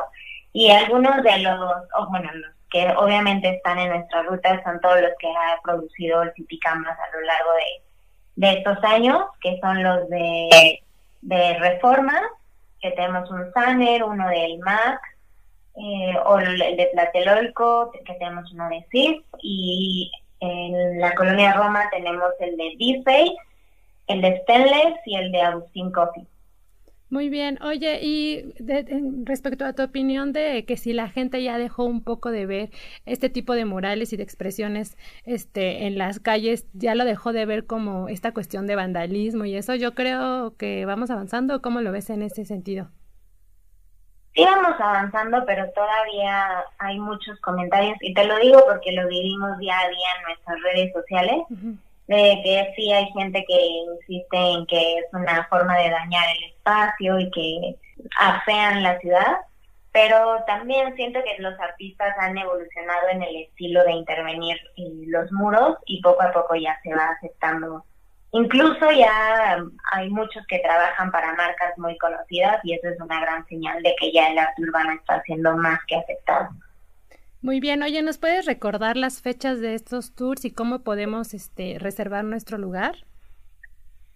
Y 0.52 0.72
algunos 0.72 1.22
de 1.22 1.38
los, 1.38 1.60
o 2.00 2.10
bueno, 2.10 2.28
los 2.34 2.52
que 2.72 2.88
obviamente 2.98 3.50
están 3.50 3.78
en 3.78 3.90
nuestra 3.90 4.24
ruta 4.24 4.64
son 4.64 4.82
todos 4.82 5.00
los 5.00 5.12
que 5.20 5.28
ha 5.28 5.62
producido 5.62 6.24
el 6.24 6.34
City 6.34 6.58
Canvas 6.58 6.98
a 6.98 7.16
lo 7.16 7.22
largo 7.22 7.50
de, 8.36 8.58
estos 8.58 8.84
años, 8.84 9.26
que 9.40 9.60
son 9.62 9.84
los 9.84 10.10
de, 10.10 10.80
de 11.22 11.60
Reforma, 11.60 12.20
que 12.82 12.90
tenemos 12.92 13.30
un 13.30 13.54
Sanner, 13.54 14.04
uno 14.04 14.28
del 14.28 14.58
MAC, 14.58 15.02
eh, 15.76 16.18
o 16.26 16.40
el 16.40 16.58
de 16.58 16.90
Tlatelolco, 16.94 17.92
que 17.92 18.14
tenemos 18.16 18.52
uno 18.54 18.70
de 18.70 18.84
CIF, 18.90 19.24
y 19.40 20.12
en 20.40 21.00
la 21.00 21.14
colonia 21.14 21.54
Roma 21.54 21.88
tenemos 21.92 22.32
el 22.40 22.58
de 22.58 22.76
D-Face, 22.80 23.36
el 24.08 24.22
de 24.22 24.42
Stenless 24.42 25.00
y 25.06 25.16
el 25.16 25.32
de 25.32 25.42
Agustín 25.42 25.92
Coffee. 25.92 26.28
Muy 27.14 27.30
bien. 27.30 27.62
Oye, 27.62 28.00
y 28.02 28.56
respecto 29.24 29.66
a 29.66 29.74
tu 29.74 29.84
opinión 29.84 30.34
de 30.34 30.66
que 30.66 30.78
si 30.78 30.94
la 30.94 31.10
gente 31.10 31.44
ya 31.44 31.60
dejó 31.60 31.84
un 31.86 32.04
poco 32.04 32.32
de 32.32 32.48
ver 32.48 32.72
este 33.06 33.30
tipo 33.30 33.54
de 33.54 33.66
murales 33.66 34.14
y 34.14 34.18
de 34.18 34.24
expresiones 34.24 34.98
este, 35.24 35.86
en 35.86 36.00
las 36.00 36.20
calles, 36.20 36.66
ya 36.74 36.96
lo 36.96 37.06
dejó 37.06 37.32
de 37.32 37.46
ver 37.46 37.68
como 37.68 38.10
esta 38.10 38.34
cuestión 38.34 38.66
de 38.66 38.76
vandalismo 38.76 39.46
y 39.46 39.56
eso, 39.56 39.76
yo 39.76 39.94
creo 39.94 40.58
que 40.58 40.86
vamos 40.86 41.12
avanzando. 41.12 41.62
¿Cómo 41.62 41.82
lo 41.82 41.92
ves 41.92 42.10
en 42.10 42.24
ese 42.24 42.46
sentido? 42.46 42.90
Sí, 44.34 44.44
vamos 44.44 44.74
avanzando, 44.80 45.46
pero 45.46 45.70
todavía 45.70 46.66
hay 46.80 47.00
muchos 47.00 47.40
comentarios 47.42 47.96
y 48.02 48.16
te 48.16 48.26
lo 48.26 48.40
digo 48.40 48.64
porque 48.68 48.92
lo 48.92 49.08
vivimos 49.08 49.56
día 49.60 49.78
a 49.78 49.88
día 49.88 50.08
en 50.18 50.24
nuestras 50.24 50.58
redes 50.64 50.92
sociales 50.94 51.44
de 52.08 52.42
que 52.44 52.74
sí 52.76 52.92
hay 52.92 53.06
gente 53.14 53.44
que 53.48 53.66
insiste 53.66 54.38
en 54.38 54.66
que 54.68 54.98
es 54.98 55.06
una 55.14 55.46
forma 55.48 55.78
de 55.78 55.90
dañar 55.90 56.26
el 56.38 56.44
espacio 56.52 57.20
y 57.20 57.32
que 57.32 57.76
afean 58.20 58.84
la 58.84 59.00
ciudad, 59.00 59.38
pero 59.92 60.44
también 60.48 60.96
siento 60.96 61.20
que 61.24 61.42
los 61.42 61.58
artistas 61.60 62.16
han 62.20 62.38
evolucionado 62.38 63.10
en 63.10 63.22
el 63.22 63.36
estilo 63.44 63.84
de 63.84 63.92
intervenir 63.92 64.58
en 64.76 65.12
los 65.12 65.32
muros 65.32 65.78
y 65.86 66.02
poco 66.02 66.24
a 66.24 66.32
poco 66.32 66.56
ya 66.56 66.78
se 66.84 66.94
va 66.94 67.10
aceptando. 67.10 67.86
Incluso 68.32 68.92
ya 68.92 69.64
hay 69.92 70.10
muchos 70.10 70.46
que 70.48 70.58
trabajan 70.60 71.12
para 71.12 71.36
marcas 71.36 71.78
muy 71.78 71.96
conocidas 72.00 72.60
y 72.64 72.74
eso 72.74 72.90
es 72.90 73.00
una 73.00 73.22
gran 73.22 73.46
señal 73.48 73.84
de 73.84 73.96
que 74.00 74.12
ya 74.12 74.30
el 74.30 74.40
arte 74.40 74.64
urbano 74.64 74.94
está 74.94 75.22
siendo 75.22 75.56
más 75.56 75.80
que 75.88 75.98
aceptado. 75.98 76.50
Muy 77.44 77.60
bien, 77.60 77.84
oye, 77.84 78.02
¿nos 78.02 78.18
puedes 78.18 78.46
recordar 78.46 78.96
las 78.96 79.22
fechas 79.22 79.60
de 79.60 79.76
estos 79.76 80.16
tours 80.16 80.46
y 80.46 80.54
cómo 80.54 80.80
podemos 80.80 81.34
este, 81.34 81.76
reservar 81.78 82.24
nuestro 82.24 82.58
lugar? 82.58 82.96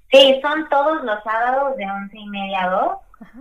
Sí, 0.09 0.39
son 0.41 0.69
todos 0.69 1.03
los 1.03 1.21
sábados 1.23 1.75
de 1.75 1.91
once 1.91 2.17
y 2.17 2.29
media 2.29 2.63
a 2.63 2.69
dos. 2.69 2.97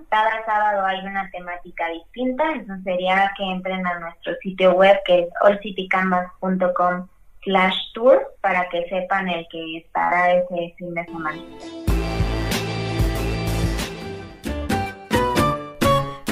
Cada 0.08 0.44
sábado 0.44 0.84
hay 0.84 1.06
una 1.06 1.30
temática 1.30 1.88
distinta, 1.90 2.52
entonces 2.52 2.82
sería 2.82 3.30
que 3.38 3.44
entren 3.44 3.86
a 3.86 4.00
nuestro 4.00 4.34
sitio 4.42 4.72
web 4.72 4.98
que 5.04 5.20
es 5.20 5.28
allcitycanvas.com 5.42 7.06
slash 7.44 7.76
tour 7.94 8.26
para 8.40 8.68
que 8.70 8.88
sepan 8.88 9.28
el 9.28 9.46
que 9.52 9.78
estará 9.78 10.32
ese 10.32 10.74
fin 10.78 10.94
de 10.94 11.04
semana. 11.04 11.38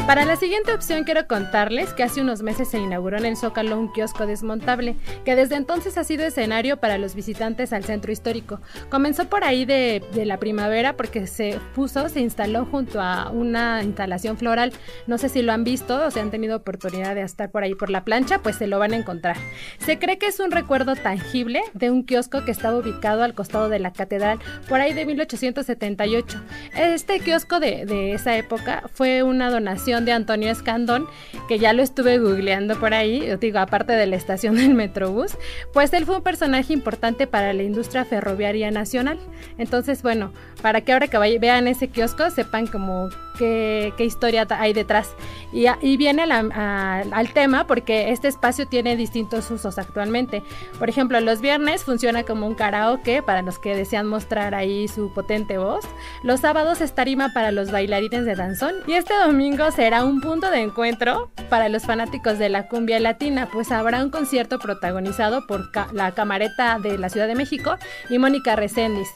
Para 0.06 0.26
la 0.26 0.36
siguiente 0.36 0.74
opción 0.74 1.04
quiero 1.04 1.26
contarles 1.26 1.94
que 1.94 2.02
hace 2.02 2.20
unos 2.20 2.42
meses 2.42 2.68
se 2.68 2.78
inauguró 2.78 3.16
en 3.16 3.24
el 3.24 3.38
Zócalo 3.38 3.78
un 3.80 3.90
kiosco 3.90 4.26
desmontable, 4.26 4.96
que 5.24 5.34
desde 5.34 5.56
entonces 5.56 5.96
ha 5.96 6.04
sido 6.04 6.26
escenario 6.26 6.76
para 6.76 6.98
los 6.98 7.14
visitantes 7.14 7.72
al 7.72 7.84
centro 7.84 8.12
histórico. 8.12 8.60
Comenzó 8.90 9.24
por 9.30 9.44
ahí 9.44 9.64
de, 9.64 10.02
la 10.14 10.36
primavera 10.38 10.94
porque 10.94 11.26
se 11.26 11.58
puso, 11.74 12.10
se 12.10 12.20
instaló 12.20 12.66
junto 12.66 13.00
a 13.00 13.30
una 13.30 13.82
instalación 13.82 14.36
floral. 14.36 14.74
No 15.06 15.16
sé 15.16 15.30
si 15.30 15.40
lo 15.40 15.52
han 15.52 15.64
visto 15.64 16.04
o 16.04 16.10
si 16.10 16.20
han 16.20 16.30
tenido 16.30 16.58
oportunidad 16.58 17.14
de 17.14 17.22
estar 17.22 17.50
por 17.50 17.62
ahí 17.62 17.74
por 17.74 17.88
la 17.88 18.04
plancha, 18.04 18.40
pues 18.40 18.56
se 18.56 18.66
lo 18.66 18.78
van 18.78 18.92
a 18.92 18.96
encontrar. 18.96 19.38
Se 19.78 19.98
cree 19.98 20.18
que 20.18 20.26
es 20.26 20.38
un 20.38 20.50
recuerdo 20.50 20.96
tangible 20.96 21.62
de 21.72 21.90
un 21.90 22.04
kiosco 22.04 22.44
que 22.44 22.50
estaba 22.50 22.76
ubicado 22.76 23.22
al 23.22 23.32
costado 23.32 23.70
de 23.70 23.78
la 23.78 23.94
catedral 23.94 24.38
por 24.68 24.82
ahí 24.82 24.92
de 24.92 25.06
1878. 25.06 26.42
Este 26.76 27.20
kiosco 27.20 27.58
de, 27.58 27.86
de 27.86 28.12
esa 28.12 28.36
época 28.36 28.82
fue 28.92 29.22
una 29.22 29.48
donación 29.48 29.93
de 30.00 30.12
Antonio 30.12 30.50
Escandón, 30.50 31.06
que 31.48 31.58
ya 31.58 31.72
lo 31.72 31.82
estuve 31.82 32.18
googleando 32.18 32.78
por 32.80 32.94
ahí, 32.94 33.36
digo, 33.40 33.58
aparte 33.58 33.92
de 33.92 34.06
la 34.06 34.16
estación 34.16 34.56
del 34.56 34.74
Metrobús, 34.74 35.36
pues 35.72 35.92
él 35.92 36.04
fue 36.06 36.16
un 36.16 36.22
personaje 36.22 36.72
importante 36.72 37.26
para 37.26 37.52
la 37.52 37.62
industria 37.62 38.04
ferroviaria 38.04 38.70
nacional. 38.70 39.18
Entonces, 39.58 40.02
bueno, 40.02 40.32
para 40.62 40.80
que 40.80 40.92
ahora 40.92 41.08
que 41.08 41.38
vean 41.38 41.68
ese 41.68 41.88
kiosco 41.88 42.30
sepan 42.30 42.66
como 42.66 43.08
qué, 43.38 43.92
historia 43.98 44.46
hay 44.50 44.72
detrás. 44.72 45.14
Y, 45.52 45.66
y 45.80 45.96
viene 45.96 46.22
al 46.22 47.32
tema 47.32 47.66
porque 47.66 48.10
este 48.10 48.28
espacio 48.28 48.66
tiene 48.66 48.96
distintos 48.96 49.50
usos 49.50 49.78
actualmente. 49.78 50.42
Por 50.78 50.88
ejemplo, 50.88 51.20
los 51.20 51.40
viernes 51.40 51.84
funciona 51.84 52.24
como 52.24 52.46
un 52.46 52.54
karaoke 52.54 53.22
para 53.22 53.42
los 53.42 53.58
que 53.58 53.76
desean 53.76 54.06
mostrar 54.06 54.54
ahí 54.54 54.88
su 54.88 55.12
potente 55.12 55.58
voz. 55.58 55.84
Los 56.22 56.40
sábados 56.40 56.80
es 56.80 56.94
tarima 56.94 57.32
para 57.32 57.52
los 57.52 57.70
bailarines 57.70 58.24
de 58.24 58.34
danzón. 58.34 58.74
Y 58.86 58.94
este 58.94 59.14
domingo 59.14 59.70
será 59.70 60.04
un 60.04 60.20
punto 60.20 60.50
de 60.50 60.60
encuentro 60.60 61.30
para 61.48 61.68
los 61.68 61.84
fanáticos 61.84 62.38
de 62.38 62.48
la 62.48 62.68
cumbia 62.68 63.00
latina, 63.00 63.48
pues 63.52 63.70
habrá 63.70 64.02
un 64.02 64.10
concierto 64.10 64.58
protagonizado 64.58 65.46
por 65.46 65.70
la 65.92 66.12
camareta 66.12 66.78
de 66.78 66.98
la 66.98 67.08
Ciudad 67.08 67.26
de 67.26 67.34
México 67.34 67.76
y 68.08 68.18
Mónica 68.18 68.56
Reséndiz. 68.56 69.08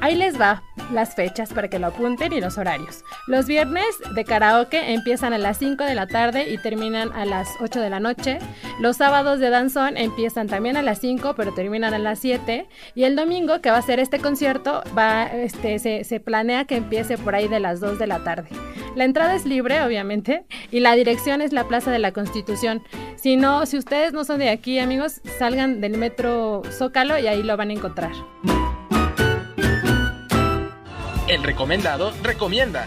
Ahí 0.00 0.14
les 0.14 0.40
va 0.40 0.62
las 0.92 1.14
fechas 1.14 1.52
para 1.52 1.68
que 1.68 1.78
lo 1.78 1.88
apunten 1.88 2.32
y 2.32 2.40
los 2.40 2.58
horarios. 2.58 3.04
Los 3.26 3.46
viernes 3.46 3.86
de 4.14 4.24
karaoke 4.24 4.92
empiezan 4.92 5.32
a 5.32 5.38
las 5.38 5.58
5 5.58 5.84
de 5.84 5.94
la 5.94 6.06
tarde 6.06 6.50
y 6.50 6.58
terminan 6.58 7.12
a 7.12 7.24
las 7.24 7.48
8 7.60 7.80
de 7.80 7.90
la 7.90 8.00
noche. 8.00 8.38
Los 8.80 8.96
sábados 8.96 9.40
de 9.40 9.50
danzón 9.50 9.96
empiezan 9.96 10.46
también 10.48 10.76
a 10.76 10.82
las 10.82 11.00
5 11.00 11.34
pero 11.36 11.54
terminan 11.54 11.94
a 11.94 11.98
las 11.98 12.18
7. 12.20 12.68
Y 12.94 13.04
el 13.04 13.16
domingo 13.16 13.60
que 13.60 13.70
va 13.70 13.78
a 13.78 13.82
ser 13.82 14.00
este 14.00 14.18
concierto 14.18 14.82
va, 14.96 15.24
este, 15.24 15.78
se, 15.78 16.20
planea 16.20 16.64
que 16.64 16.76
empiece 16.76 17.18
por 17.18 17.34
ahí 17.34 17.48
de 17.48 17.60
las 17.60 17.80
2 17.80 17.98
de 17.98 18.06
la 18.06 18.24
tarde. 18.24 18.48
La 18.94 19.04
entrada 19.04 19.34
es 19.34 19.44
libre, 19.44 19.82
obviamente, 19.82 20.46
y 20.70 20.80
la 20.80 20.94
dirección 20.94 21.42
es 21.42 21.52
la 21.52 21.68
Plaza 21.68 21.90
de 21.90 21.98
la 21.98 22.12
Constitución. 22.12 22.82
Si 23.16 23.36
no, 23.36 23.66
si 23.66 23.76
ustedes 23.76 24.12
no 24.12 24.24
son 24.24 24.38
de 24.38 24.48
aquí, 24.48 24.78
amigos, 24.78 25.20
salgan 25.38 25.80
del 25.80 25.98
metro 25.98 26.62
Zócalo 26.70 27.18
y 27.18 27.26
ahí 27.26 27.42
lo 27.42 27.56
van 27.56 27.70
a 27.70 27.74
encontrar. 27.74 28.12
El 31.28 31.42
recomendado 31.42 32.12
recomienda. 32.22 32.86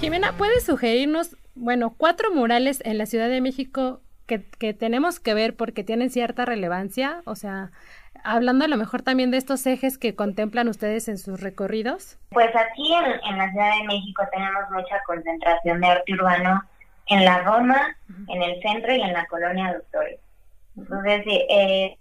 Jimena, 0.00 0.32
¿puedes 0.36 0.64
sugerirnos, 0.64 1.36
bueno, 1.54 1.94
cuatro 1.96 2.34
murales 2.34 2.82
en 2.84 2.98
la 2.98 3.06
Ciudad 3.06 3.28
de 3.28 3.40
México 3.40 4.00
que, 4.26 4.40
tenemos 4.74 5.20
que 5.20 5.32
ver 5.32 5.54
porque 5.54 5.84
tienen 5.84 6.10
cierta 6.10 6.44
relevancia? 6.44 7.22
O 7.24 7.36
sea, 7.36 7.70
hablando 8.24 8.64
a 8.64 8.68
lo 8.68 8.76
mejor 8.76 9.02
también 9.02 9.30
de 9.30 9.36
estos 9.36 9.64
ejes 9.64 9.96
que 9.96 10.16
contemplan 10.16 10.66
ustedes 10.66 11.06
en 11.06 11.18
sus 11.18 11.40
recorridos. 11.40 12.18
Pues 12.30 12.50
aquí 12.56 12.94
en, 12.94 13.04
en 13.30 13.38
la 13.38 13.48
Ciudad 13.52 13.78
de 13.78 13.86
México 13.86 14.24
tenemos 14.32 14.62
mucha 14.72 15.00
concentración 15.06 15.80
de 15.80 15.86
arte 15.86 16.12
urbano 16.14 16.64
en 17.06 17.24
la 17.24 17.42
Roma, 17.42 17.96
en 18.26 18.42
el 18.42 18.60
centro 18.60 18.92
y 18.92 19.00
en 19.00 19.12
la 19.12 19.24
colonia 19.26 19.72
Doctores. 19.72 20.18
Entonces, 20.76 21.22
eh, 21.28 21.96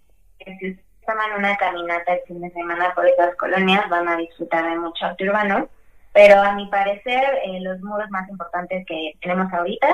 si 0.60 0.80
toman 1.06 1.34
una 1.38 1.56
caminata 1.58 2.14
el 2.14 2.22
fin 2.28 2.42
de 2.42 2.52
semana 2.52 2.94
por 2.96 3.08
esas 3.08 3.36
colonias, 3.36 3.88
van 3.90 4.08
a 4.08 4.18
disfrutar 4.18 4.70
de 4.70 4.78
mucho 4.78 5.06
arte 5.06 5.28
urbano. 5.28 5.68
Pero 6.14 6.42
a 6.42 6.54
mi 6.54 6.68
parecer, 6.68 7.24
eh, 7.46 7.60
los 7.62 7.80
muros 7.82 8.10
más 8.10 8.28
importantes 8.30 8.86
que 8.86 9.14
tenemos 9.22 9.52
ahorita 9.54 9.88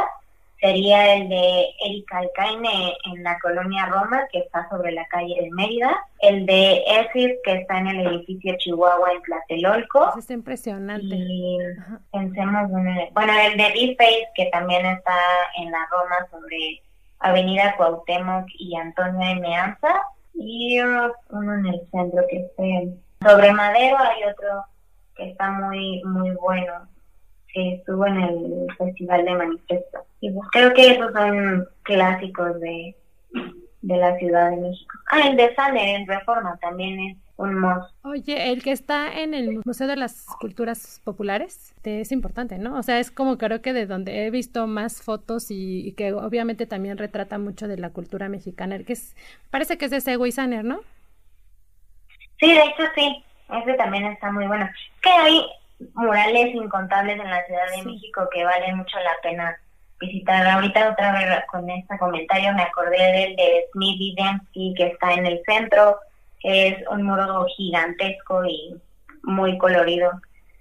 sería 0.60 1.14
el 1.14 1.30
de 1.30 1.68
Erika 1.86 2.18
Alcaine 2.18 2.98
en 3.06 3.24
la 3.24 3.38
colonia 3.40 3.86
Roma, 3.86 4.28
que 4.32 4.40
está 4.40 4.68
sobre 4.70 4.92
la 4.92 5.06
calle 5.06 5.40
de 5.40 5.52
Mérida, 5.52 5.96
el 6.20 6.48
de 6.48 6.84
Esis, 6.88 7.34
que 7.44 7.54
está 7.54 7.78
en 7.78 7.88
el 7.88 8.08
edificio 8.08 8.58
Chihuahua 8.58 9.12
en 9.12 9.22
Tlatelolco. 9.22 10.10
Eso 10.10 10.20
está 10.20 10.34
impresionante. 10.34 11.06
Y 11.06 11.60
pensemos, 12.12 12.72
bueno, 12.72 13.34
el 13.40 13.58
de 13.58 13.64
D-Face, 13.64 14.28
que 14.34 14.48
también 14.48 14.86
está 14.88 15.16
en 15.58 15.72
la 15.72 15.88
Roma 15.92 16.28
sobre 16.32 16.82
Avenida 17.20 17.76
Cuauhtémoc 17.78 18.48
y 18.58 18.76
Antonio 18.76 19.28
de 19.28 19.36
Meanza 19.36 20.04
y 20.38 20.80
uno 20.80 21.54
en 21.56 21.66
el 21.66 21.82
centro 21.92 22.24
que 22.30 22.38
esté 22.38 22.94
sobre 23.22 23.52
Madero 23.52 23.98
hay 23.98 24.24
otro 24.32 24.64
que 25.16 25.32
está 25.32 25.52
muy 25.52 26.02
muy 26.04 26.32
bueno 26.32 26.88
que 27.48 27.76
estuvo 27.76 28.06
en 28.06 28.22
el 28.22 28.68
festival 28.78 29.26
de 29.26 29.36
manifesto. 29.36 30.06
Y 30.20 30.32
pues 30.32 30.48
creo 30.52 30.74
que 30.74 30.92
esos 30.92 31.12
son 31.14 31.68
clásicos 31.84 32.60
de, 32.60 32.96
de 33.82 33.98
la 33.98 34.18
Ciudad 34.18 34.52
de 34.52 34.58
México. 34.58 34.96
Ah 35.10 35.28
el 35.28 35.38
de 35.38 35.56
Sale 35.56 35.96
en 35.96 36.08
Reforma 36.08 36.58
también 36.62 37.00
es 37.00 37.18
un 37.38 37.60
must. 37.60 37.94
Oye, 38.04 38.52
el 38.52 38.62
que 38.64 38.72
está 38.72 39.20
en 39.20 39.34
el 39.34 39.62
Museo 39.64 39.88
de 39.88 39.96
las 39.96 40.26
Culturas 40.40 41.02
Populares 41.04 41.74
es 41.88 42.12
importante, 42.12 42.58
¿no? 42.58 42.78
O 42.78 42.84
sea, 42.84 43.00
es 43.00 43.12
como 43.12 43.38
creo 43.38 43.62
que 43.62 43.74
de 43.74 43.86
donde 43.86 44.26
he 44.26 44.32
visto 44.32 44.68
más 44.68 45.02
fotos 45.02 45.48
y, 45.50 45.94
que 45.94 46.14
obviamente 46.14 46.66
también 46.66 46.98
retrata 46.98 47.38
mucho 47.38 47.68
de 47.68 47.78
la 47.78 47.92
cultura 47.92 48.30
mexicana, 48.30 48.80
que 48.80 48.94
es, 48.94 49.16
parece 49.50 49.78
que 49.78 49.86
es 49.86 49.92
de 49.92 50.02
Sego 50.02 50.26
y 50.26 50.32
Saner, 50.32 50.66
¿no? 50.66 50.80
Sí, 52.40 52.54
de 52.54 52.62
hecho 52.62 52.84
sí, 52.96 53.24
ese 53.50 53.74
también 53.76 54.06
está 54.06 54.32
muy 54.32 54.48
bueno. 54.48 54.66
Es 54.66 55.02
que 55.02 55.10
hay 55.10 55.46
murales 55.94 56.56
incontables 56.56 57.20
en 57.20 57.30
la 57.30 57.46
Ciudad 57.46 57.68
de 57.76 57.84
México 57.84 58.28
que 58.34 58.44
vale 58.44 58.74
mucho 58.76 58.98
la 59.00 59.16
pena 59.24 59.58
visitar. 60.00 60.46
Ahorita 60.46 60.92
otra 60.92 61.14
vez 61.14 61.44
con 61.52 61.70
este 61.70 61.98
comentario 61.98 62.54
me 62.54 62.64
acordé 62.64 62.98
del 62.98 63.36
de 63.36 63.66
Smith 63.72 64.16
Dempsey 64.18 64.74
que 64.76 64.88
está 64.88 65.14
en 65.14 65.26
el 65.26 65.42
centro, 65.46 65.98
es 66.44 66.76
un 66.90 67.04
muro 67.04 67.46
gigantesco 67.56 68.46
y 68.46 68.76
muy 69.24 69.58
colorido. 69.58 70.12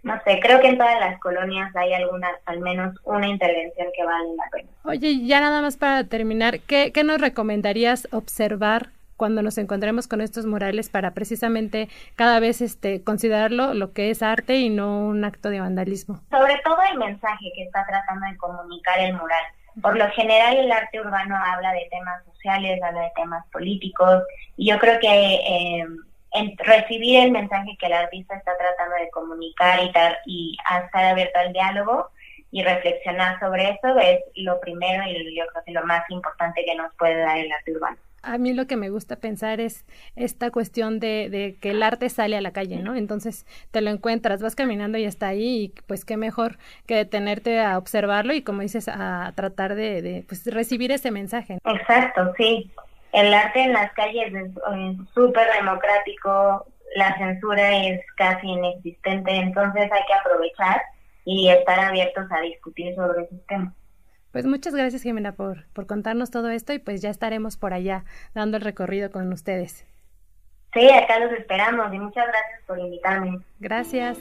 No 0.02 0.21
sé, 0.25 0.38
creo 0.40 0.61
que 0.61 0.68
en 0.68 0.78
todas 0.78 1.00
las 1.00 1.18
colonias 1.18 1.75
hay 1.75 1.92
alguna, 1.92 2.28
al 2.45 2.61
menos 2.61 2.95
una 3.04 3.26
intervención 3.26 3.88
que 3.95 4.04
vale 4.04 4.28
la 4.37 4.45
pena. 4.52 4.68
Oye, 4.85 5.26
ya 5.26 5.40
nada 5.40 5.61
más 5.62 5.76
para 5.76 6.04
terminar, 6.04 6.61
¿qué, 6.61 6.92
qué 6.92 7.02
nos 7.02 7.21
recomendarías 7.21 8.06
observar 8.12 8.90
cuando 9.16 9.42
nos 9.42 9.59
encontremos 9.59 10.09
con 10.09 10.21
estos 10.21 10.47
murales 10.47 10.90
para 10.90 11.12
precisamente 11.12 11.88
cada 12.14 12.38
vez 12.38 12.61
este 12.61 13.02
considerarlo 13.02 13.75
lo 13.75 13.92
que 13.92 14.11
es 14.11 14.23
arte 14.23 14.56
y 14.56 14.68
no 14.68 15.00
un 15.00 15.25
acto 15.25 15.50
de 15.50 15.61
vandalismo. 15.61 16.21
Sobre 16.30 16.61
todo 16.64 16.78
el 16.92 16.99
mensaje 16.99 17.50
que 17.54 17.64
está 17.64 17.85
tratando 17.87 18.26
de 18.26 18.37
comunicar 18.37 18.99
el 19.00 19.14
mural. 19.14 19.45
Por 19.83 19.97
lo 19.97 20.09
general 20.11 20.56
el 20.56 20.73
arte 20.73 21.00
urbano 21.00 21.37
habla 21.37 21.73
de 21.73 21.87
temas 21.90 22.23
sociales, 22.47 22.83
habla 22.83 23.03
de 23.03 23.12
temas 23.17 23.45
políticos 23.53 24.23
y 24.57 24.71
yo 24.71 24.79
creo 24.79 24.99
que 25.00 25.09
eh, 25.09 25.87
recibir 26.59 27.25
el 27.25 27.31
mensaje 27.33 27.76
que 27.79 27.87
el 27.87 27.93
artista 27.93 28.37
está 28.37 28.57
tratando 28.57 28.97
de 28.97 29.11
comunicar 29.11 29.81
y, 29.83 29.93
y 30.26 30.57
estar 30.85 31.05
abierto 31.05 31.38
al 31.38 31.53
diálogo 31.53 32.11
y 32.53 32.62
reflexionar 32.62 33.38
sobre 33.41 33.71
eso 33.71 33.99
es 33.99 34.21
lo 34.37 34.61
primero 34.61 35.03
y 35.05 35.37
yo 35.37 35.45
creo 35.47 35.65
que 35.65 35.73
lo 35.73 35.85
más 35.85 36.09
importante 36.11 36.65
que 36.65 36.75
nos 36.75 36.95
puede 36.97 37.19
dar 37.19 37.38
el 37.38 37.50
arte 37.50 37.73
urbano 37.73 37.97
a 38.26 38.38
mí 38.38 38.52
lo 38.52 38.66
que 38.66 38.76
me 38.76 38.90
gusta 38.90 39.16
pensar 39.16 39.61
es 39.61 39.87
esta 40.16 40.50
cuestión 40.50 40.99
de, 40.99 41.30
de, 41.30 41.56
que 41.61 41.71
el 41.71 41.83
arte 41.83 42.09
sale 42.11 42.37
a 42.37 42.40
la 42.40 42.52
calle, 42.52 42.83
¿no? 42.83 42.95
Entonces 42.95 43.47
te 43.71 43.80
lo 43.80 43.90
encuentras, 43.90 44.42
vas 44.42 44.56
caminando 44.56 44.99
y 44.99 45.04
está 45.04 45.28
ahí 45.28 45.64
y 45.64 45.68
pues 45.87 46.04
qué 46.04 46.16
mejor 46.16 46.59
que 46.87 46.97
detenerte 46.97 47.61
a 47.61 47.78
observarlo 47.78 48.35
y 48.35 48.42
como 48.42 48.62
dices, 48.62 48.88
a 48.88 49.33
tratar 49.37 49.76
de, 49.76 50.02
de 50.02 50.25
pues, 50.26 50.45
recibir 50.47 50.90
ese 50.92 51.11
mensaje. 51.11 51.59
Exacto, 51.64 52.35
sí. 52.37 52.71
El 53.12 53.33
arte 53.33 53.62
en 53.62 53.73
las 53.73 53.92
calles 53.92 54.35
es 54.35 54.52
súper 55.14 55.47
democrático, 55.59 56.66
la 56.97 57.16
censura 57.16 57.76
es 57.87 58.00
casi 58.16 58.49
inexistente, 58.49 59.30
entonces 59.30 59.90
hay 59.90 60.02
que 60.06 60.14
aprovechar 60.14 60.83
y 61.25 61.49
estar 61.49 61.78
abiertos 61.78 62.26
a 62.30 62.40
discutir 62.40 62.95
sobre 62.95 63.25
esos 63.25 63.47
temas. 63.47 63.73
Pues 64.37 64.45
muchas 64.45 64.75
gracias, 64.75 65.00
Jimena, 65.00 65.33
por, 65.33 65.64
por 65.69 65.87
contarnos 65.87 66.31
todo 66.31 66.50
esto 66.50 66.75
y 66.75 66.78
pues 66.78 67.00
ya 67.00 67.09
estaremos 67.09 67.57
por 67.57 67.73
allá 67.73 68.05
dando 68.35 68.59
el 68.59 68.62
recorrido 68.62 69.11
con 69.11 69.33
ustedes. 69.33 69.87
Sí, 70.75 70.90
acá 70.90 71.19
los 71.21 71.33
esperamos 71.33 71.87
y 71.95 71.99
muchas 71.99 72.26
gracias 72.26 72.61
por 72.66 72.78
invitarme. 72.78 73.40
Gracias. 73.61 74.19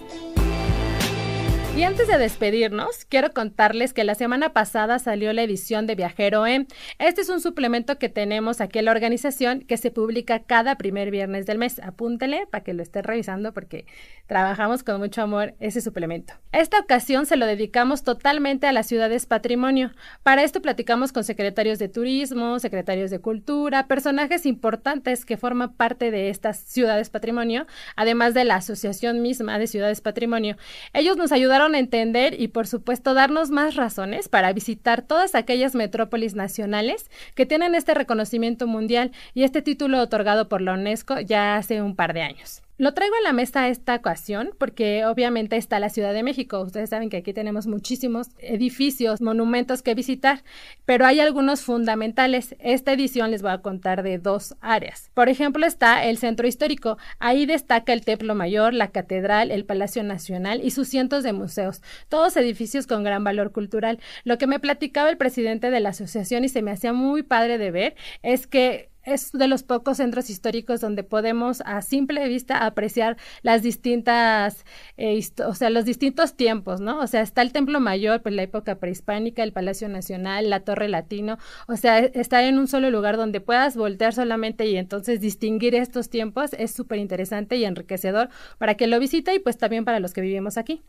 Y 1.76 1.84
antes 1.84 2.08
de 2.08 2.18
despedirnos, 2.18 3.04
quiero 3.04 3.32
contarles 3.34 3.92
que 3.92 4.06
la 4.06 4.16
semana 4.16 4.54
pasada 4.54 4.98
salió 4.98 5.34
la 5.34 5.42
edición 5.42 5.88
de 5.88 5.96
Viajero 5.96 6.48
M. 6.48 6.68
Este 7.00 7.20
es 7.20 7.28
un 7.28 7.42
suplemento 7.42 8.00
que 8.00 8.08
tenemos 8.08 8.62
aquí 8.62 8.80
en 8.80 8.86
la 8.86 8.92
organización 8.92 9.60
que 9.60 9.76
se 9.76 9.92
publica 9.92 10.40
cada 10.40 10.78
primer 10.78 11.12
viernes 11.12 11.46
del 11.46 11.58
mes. 11.58 11.80
Apúntele 11.80 12.48
para 12.50 12.64
que 12.64 12.74
lo 12.74 12.82
esté 12.82 13.02
revisando 13.02 13.54
porque 13.54 13.88
trabajamos 14.26 14.84
con 14.84 15.02
mucho 15.02 15.22
amor 15.22 15.54
ese 15.60 15.82
suplemento. 15.82 16.36
Esta 16.54 16.80
ocasión 16.80 17.26
se 17.26 17.36
lo 17.36 17.46
dedicamos 17.46 18.04
totalmente 18.04 18.68
a 18.68 18.72
las 18.72 18.88
ciudades 18.88 19.26
patrimonio. 19.26 19.92
Para 20.24 20.44
esto 20.44 20.62
platicamos 20.62 21.12
con 21.12 21.26
secretarios 21.26 21.78
de 21.78 21.90
turismo, 21.90 22.58
secretarios 22.60 23.12
de 23.12 23.20
cultura, 23.20 23.88
personajes 23.88 24.46
importantes 24.46 25.26
que 25.26 25.36
forman 25.36 25.74
parte 25.74 26.10
de 26.10 26.30
estas 26.30 26.58
ciudades 26.58 27.10
patrimonio, 27.10 27.68
además 27.98 28.34
de 28.34 28.46
la 28.46 28.56
asociación 28.56 29.22
misma 29.22 29.60
de 29.60 29.68
ciudades 29.68 30.00
patrimonio. 30.00 30.56
Ellos 30.94 31.18
nos 31.18 31.34
ayudaron 31.34 31.65
entender 31.74 32.40
y 32.40 32.50
por 32.50 32.68
supuesto 32.68 33.14
darnos 33.14 33.50
más 33.50 33.76
razones 33.76 34.30
para 34.30 34.54
visitar 34.54 35.02
todas 35.02 35.34
aquellas 35.34 35.74
metrópolis 35.74 36.36
nacionales 36.36 37.10
que 37.34 37.46
tienen 37.46 37.74
este 37.74 37.94
reconocimiento 37.94 38.68
mundial 38.68 39.12
y 39.34 39.44
este 39.44 39.62
título 39.62 40.00
otorgado 40.02 40.50
por 40.50 40.62
la 40.62 40.74
UNESCO 40.74 41.20
ya 41.22 41.56
hace 41.56 41.82
un 41.82 41.96
par 41.96 42.14
de 42.14 42.22
años. 42.22 42.65
Lo 42.78 42.94
traigo 42.94 43.16
a 43.16 43.24
la 43.24 43.32
mesa 43.32 43.70
esta 43.70 43.96
ocasión 43.96 44.50
porque 44.58 45.06
obviamente 45.06 45.56
está 45.56 45.80
la 45.80 45.88
Ciudad 45.88 46.14
de 46.14 46.24
México. 46.24 46.60
Ustedes 46.60 46.90
saben 46.90 47.10
que 47.10 47.16
aquí 47.16 47.32
tenemos 47.32 47.68
muchísimos 47.68 48.28
edificios, 48.38 49.22
monumentos 49.22 49.82
que 49.82 49.96
visitar, 49.96 50.44
pero 50.84 51.06
hay 51.06 51.22
algunos 51.22 51.62
fundamentales. 51.62 52.54
Esta 52.60 52.92
edición 52.92 53.32
les 53.32 53.42
voy 53.42 53.52
a 53.52 53.60
contar 53.60 54.04
de 54.04 54.18
dos 54.18 54.58
áreas. 54.60 55.10
Por 55.14 55.30
ejemplo, 55.30 55.66
está 55.66 56.04
el 56.04 56.18
centro 56.18 56.48
histórico. 56.48 56.98
Ahí 57.18 57.46
destaca 57.46 57.94
el 57.94 58.04
Templo 58.04 58.36
Mayor, 58.36 58.74
la 58.74 58.90
Catedral, 58.90 59.52
el 59.52 59.64
Palacio 59.64 60.04
Nacional 60.04 60.60
y 60.62 60.72
sus 60.72 60.90
cientos 60.90 61.24
de 61.24 61.32
museos, 61.32 61.82
todos 62.10 62.36
edificios 62.36 62.88
con 62.88 63.06
gran 63.06 63.24
valor 63.24 63.54
cultural. 63.54 64.00
Lo 64.26 64.38
que 64.38 64.48
me 64.48 64.60
platicaba 64.60 65.10
el 65.10 65.16
presidente 65.16 65.72
de 65.72 65.80
la 65.80 65.90
asociación 65.90 66.44
y 66.44 66.50
se 66.50 66.62
me 66.62 66.72
hacía 66.72 66.92
muy 66.92 67.24
padre 67.24 67.58
de 67.58 67.72
ver 67.72 67.96
es 68.22 68.48
que 68.48 68.90
es 69.06 69.32
de 69.32 69.48
los 69.48 69.64
pocos 69.64 69.98
centros 69.98 70.30
históricos 70.30 70.82
donde 70.82 71.04
podemos 71.04 71.62
a 71.66 71.82
simple 71.82 72.28
vista 72.28 72.66
apreciar 72.66 73.18
las 73.44 73.62
distintas, 73.62 74.66
eh, 74.98 75.20
o 75.46 75.54
sea, 75.54 75.70
los 75.70 75.86
distintos 75.86 76.36
tiempos, 76.36 76.82
¿no? 76.82 77.00
O 77.00 77.08
sea, 77.08 77.22
está 77.22 77.42
el 77.42 77.52
Templo 77.52 77.80
Mayor, 77.80 78.22
pues 78.22 78.36
la 78.36 78.44
época 78.44 78.76
prehispánica, 78.76 79.44
el 79.44 79.54
Palacio 79.54 79.90
Nacional, 79.90 80.50
la 80.50 80.62
Torre 80.62 80.90
Latino, 80.90 81.38
o 81.68 81.78
sea, 81.78 82.00
estar 82.00 82.44
en 82.44 82.60
un 82.60 82.68
solo 82.68 82.90
lugar 82.92 83.18
donde 83.18 83.42
puedas 83.42 83.78
voltear 83.78 84.14
solamente 84.14 84.66
y 84.68 84.78
entonces 84.78 85.22
distinguir 85.22 85.76
estos 85.76 86.10
tiempos 86.10 86.52
es 86.54 86.72
súper 86.72 87.00
interesante 87.00 87.56
y 87.58 87.66
enriquecedor 87.66 88.30
para 88.58 88.76
que 88.76 88.88
lo 88.88 89.00
visite 89.00 89.36
y 89.36 89.40
pues 89.40 89.58
también 89.58 89.86
para 89.86 90.00
los 90.00 90.14
que 90.14 90.22
vivimos 90.22 90.58
aquí. 90.58 90.84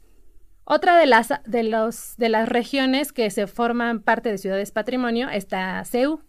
Otra 0.68 0.98
de 0.98 1.06
las, 1.06 1.32
de, 1.44 1.62
los, 1.62 2.16
de 2.16 2.28
las 2.28 2.48
regiones 2.48 3.12
que 3.12 3.30
se 3.30 3.46
forman 3.46 4.00
parte 4.00 4.30
de 4.30 4.38
Ciudades 4.38 4.72
Patrimonio 4.72 5.30
está 5.30 5.84
CEU 5.84 6.20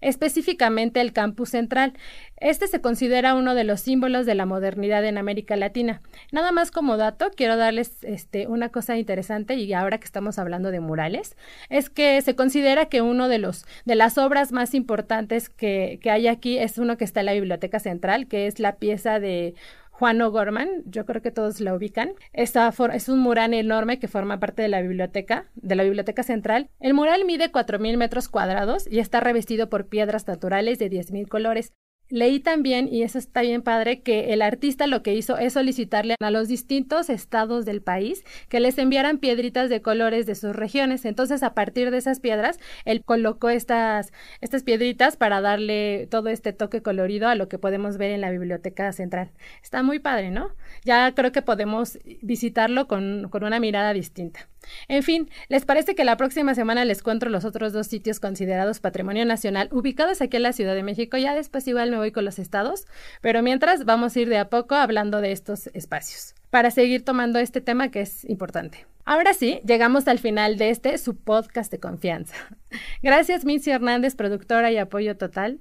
específicamente 0.00 1.00
el 1.00 1.12
campus 1.12 1.50
central. 1.50 1.94
Este 2.38 2.66
se 2.66 2.80
considera 2.80 3.34
uno 3.34 3.54
de 3.54 3.64
los 3.64 3.80
símbolos 3.80 4.26
de 4.26 4.34
la 4.34 4.46
modernidad 4.46 5.04
en 5.04 5.18
América 5.18 5.56
Latina. 5.56 6.02
Nada 6.32 6.52
más 6.52 6.70
como 6.70 6.96
dato, 6.96 7.30
quiero 7.34 7.56
darles 7.56 8.04
este, 8.04 8.46
una 8.46 8.68
cosa 8.68 8.96
interesante 8.98 9.54
y 9.54 9.72
ahora 9.72 9.98
que 9.98 10.04
estamos 10.04 10.38
hablando 10.38 10.70
de 10.70 10.80
murales, 10.80 11.36
es 11.70 11.88
que 11.88 12.20
se 12.20 12.36
considera 12.36 12.86
que 12.86 13.02
uno 13.02 13.28
de 13.28 13.38
los 13.38 13.64
de 13.84 13.94
las 13.94 14.18
obras 14.18 14.52
más 14.52 14.74
importantes 14.74 15.48
que, 15.48 15.98
que 16.02 16.10
hay 16.10 16.28
aquí 16.28 16.58
es 16.58 16.78
uno 16.78 16.96
que 16.96 17.04
está 17.04 17.20
en 17.20 17.26
la 17.26 17.32
Biblioteca 17.32 17.80
Central, 17.80 18.28
que 18.28 18.46
es 18.46 18.58
la 18.60 18.76
pieza 18.76 19.18
de 19.18 19.54
Juan 19.98 20.20
O'Gorman, 20.20 20.82
yo 20.84 21.06
creo 21.06 21.22
que 21.22 21.30
todos 21.30 21.58
la 21.60 21.74
ubican. 21.74 22.12
Esta 22.34 22.70
es 22.92 23.08
un 23.08 23.18
mural 23.18 23.54
enorme 23.54 23.98
que 23.98 24.08
forma 24.08 24.38
parte 24.38 24.60
de 24.60 24.68
la 24.68 24.82
biblioteca, 24.82 25.50
de 25.54 25.74
la 25.74 25.84
biblioteca 25.84 26.22
central. 26.22 26.68
El 26.80 26.92
mural 26.92 27.24
mide 27.24 27.50
4.000 27.50 27.96
metros 27.96 28.28
cuadrados 28.28 28.86
y 28.86 28.98
está 28.98 29.20
revestido 29.20 29.70
por 29.70 29.88
piedras 29.88 30.28
naturales 30.28 30.78
de 30.78 30.90
10.000 30.90 31.28
colores. 31.28 31.72
Leí 32.08 32.38
también, 32.38 32.88
y 32.92 33.02
eso 33.02 33.18
está 33.18 33.40
bien 33.40 33.62
padre, 33.62 34.00
que 34.00 34.32
el 34.32 34.40
artista 34.40 34.86
lo 34.86 35.02
que 35.02 35.14
hizo 35.14 35.38
es 35.38 35.54
solicitarle 35.54 36.14
a 36.20 36.30
los 36.30 36.46
distintos 36.46 37.10
estados 37.10 37.64
del 37.64 37.82
país 37.82 38.24
que 38.48 38.60
les 38.60 38.78
enviaran 38.78 39.18
piedritas 39.18 39.70
de 39.70 39.82
colores 39.82 40.24
de 40.24 40.36
sus 40.36 40.54
regiones. 40.54 41.04
Entonces, 41.04 41.42
a 41.42 41.54
partir 41.54 41.90
de 41.90 41.98
esas 41.98 42.20
piedras, 42.20 42.60
él 42.84 43.02
colocó 43.04 43.48
estas, 43.48 44.12
estas 44.40 44.62
piedritas 44.62 45.16
para 45.16 45.40
darle 45.40 46.06
todo 46.08 46.28
este 46.28 46.52
toque 46.52 46.80
colorido 46.80 47.28
a 47.28 47.34
lo 47.34 47.48
que 47.48 47.58
podemos 47.58 47.96
ver 47.98 48.12
en 48.12 48.20
la 48.20 48.30
biblioteca 48.30 48.92
central. 48.92 49.32
Está 49.62 49.82
muy 49.82 49.98
padre, 49.98 50.30
¿no? 50.30 50.50
Ya 50.84 51.12
creo 51.14 51.32
que 51.32 51.42
podemos 51.42 51.98
visitarlo 52.22 52.86
con, 52.86 53.28
con 53.30 53.42
una 53.42 53.58
mirada 53.58 53.92
distinta. 53.92 54.48
En 54.88 55.02
fin, 55.02 55.30
¿les 55.48 55.64
parece 55.64 55.94
que 55.94 56.04
la 56.04 56.16
próxima 56.16 56.54
semana 56.54 56.84
les 56.84 57.02
cuento 57.02 57.28
los 57.28 57.44
otros 57.44 57.72
dos 57.72 57.86
sitios 57.86 58.20
considerados 58.20 58.80
Patrimonio 58.80 59.24
Nacional 59.24 59.68
ubicados 59.72 60.20
aquí 60.20 60.36
en 60.36 60.42
la 60.44 60.52
Ciudad 60.52 60.74
de 60.74 60.82
México? 60.82 61.16
Ya 61.16 61.34
después 61.34 61.66
igual 61.68 61.90
me 61.90 61.98
voy 61.98 62.12
con 62.12 62.24
los 62.24 62.38
estados, 62.38 62.86
pero 63.20 63.42
mientras 63.42 63.84
vamos 63.84 64.16
a 64.16 64.20
ir 64.20 64.28
de 64.28 64.38
a 64.38 64.48
poco 64.48 64.74
hablando 64.74 65.20
de 65.20 65.32
estos 65.32 65.68
espacios 65.68 66.34
para 66.50 66.70
seguir 66.70 67.04
tomando 67.04 67.38
este 67.38 67.60
tema 67.60 67.90
que 67.90 68.00
es 68.00 68.24
importante. 68.24 68.86
Ahora 69.04 69.34
sí, 69.34 69.60
llegamos 69.64 70.08
al 70.08 70.18
final 70.18 70.56
de 70.56 70.70
este, 70.70 70.98
su 70.98 71.16
podcast 71.16 71.70
de 71.70 71.78
confianza. 71.78 72.34
Gracias, 73.02 73.44
Mitzi 73.44 73.70
Hernández, 73.70 74.16
productora 74.16 74.72
y 74.72 74.78
apoyo 74.78 75.16
total. 75.16 75.60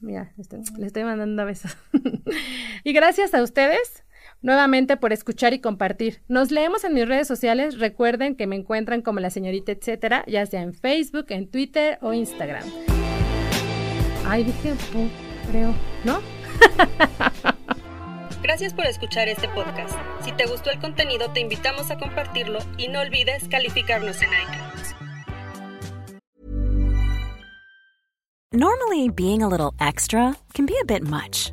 Mira, 0.00 0.32
le 0.78 0.86
estoy 0.86 1.04
mandando 1.04 1.44
besos. 1.44 1.76
y 2.84 2.92
gracias 2.92 3.34
a 3.34 3.42
ustedes 3.42 4.04
nuevamente 4.42 4.96
por 4.96 5.12
escuchar 5.12 5.54
y 5.54 5.60
compartir. 5.60 6.22
Nos 6.28 6.50
leemos 6.50 6.84
en 6.84 6.94
mis 6.94 7.08
redes 7.08 7.28
sociales. 7.28 7.78
Recuerden 7.78 8.36
que 8.36 8.46
me 8.46 8.56
encuentran 8.56 9.02
como 9.02 9.20
la 9.20 9.30
señorita 9.30 9.72
etcétera, 9.72 10.24
ya 10.26 10.44
sea 10.46 10.62
en 10.62 10.74
Facebook, 10.74 11.26
en 11.30 11.50
Twitter 11.50 11.98
o 12.02 12.12
Instagram. 12.12 12.64
Ay, 14.26 14.44
dije, 14.44 14.74
creo, 15.50 15.74
¿no? 16.04 16.20
Gracias 18.42 18.72
por 18.72 18.86
escuchar 18.86 19.28
este 19.28 19.48
podcast. 19.48 19.94
Si 20.22 20.32
te 20.32 20.46
gustó 20.46 20.70
el 20.70 20.78
contenido, 20.78 21.30
te 21.32 21.40
invitamos 21.40 21.90
a 21.90 21.98
compartirlo 21.98 22.60
y 22.76 22.88
no 22.88 23.00
olvides 23.00 23.48
calificarnos 23.48 24.22
en 24.22 24.28
iTunes. 24.28 24.94
Normally, 28.52 29.10
being 29.10 29.42
a 29.42 29.48
little 29.48 29.74
extra 29.78 30.34
can 30.54 30.64
be 30.64 30.74
a 30.80 30.84
bit 30.84 31.02
much. 31.02 31.52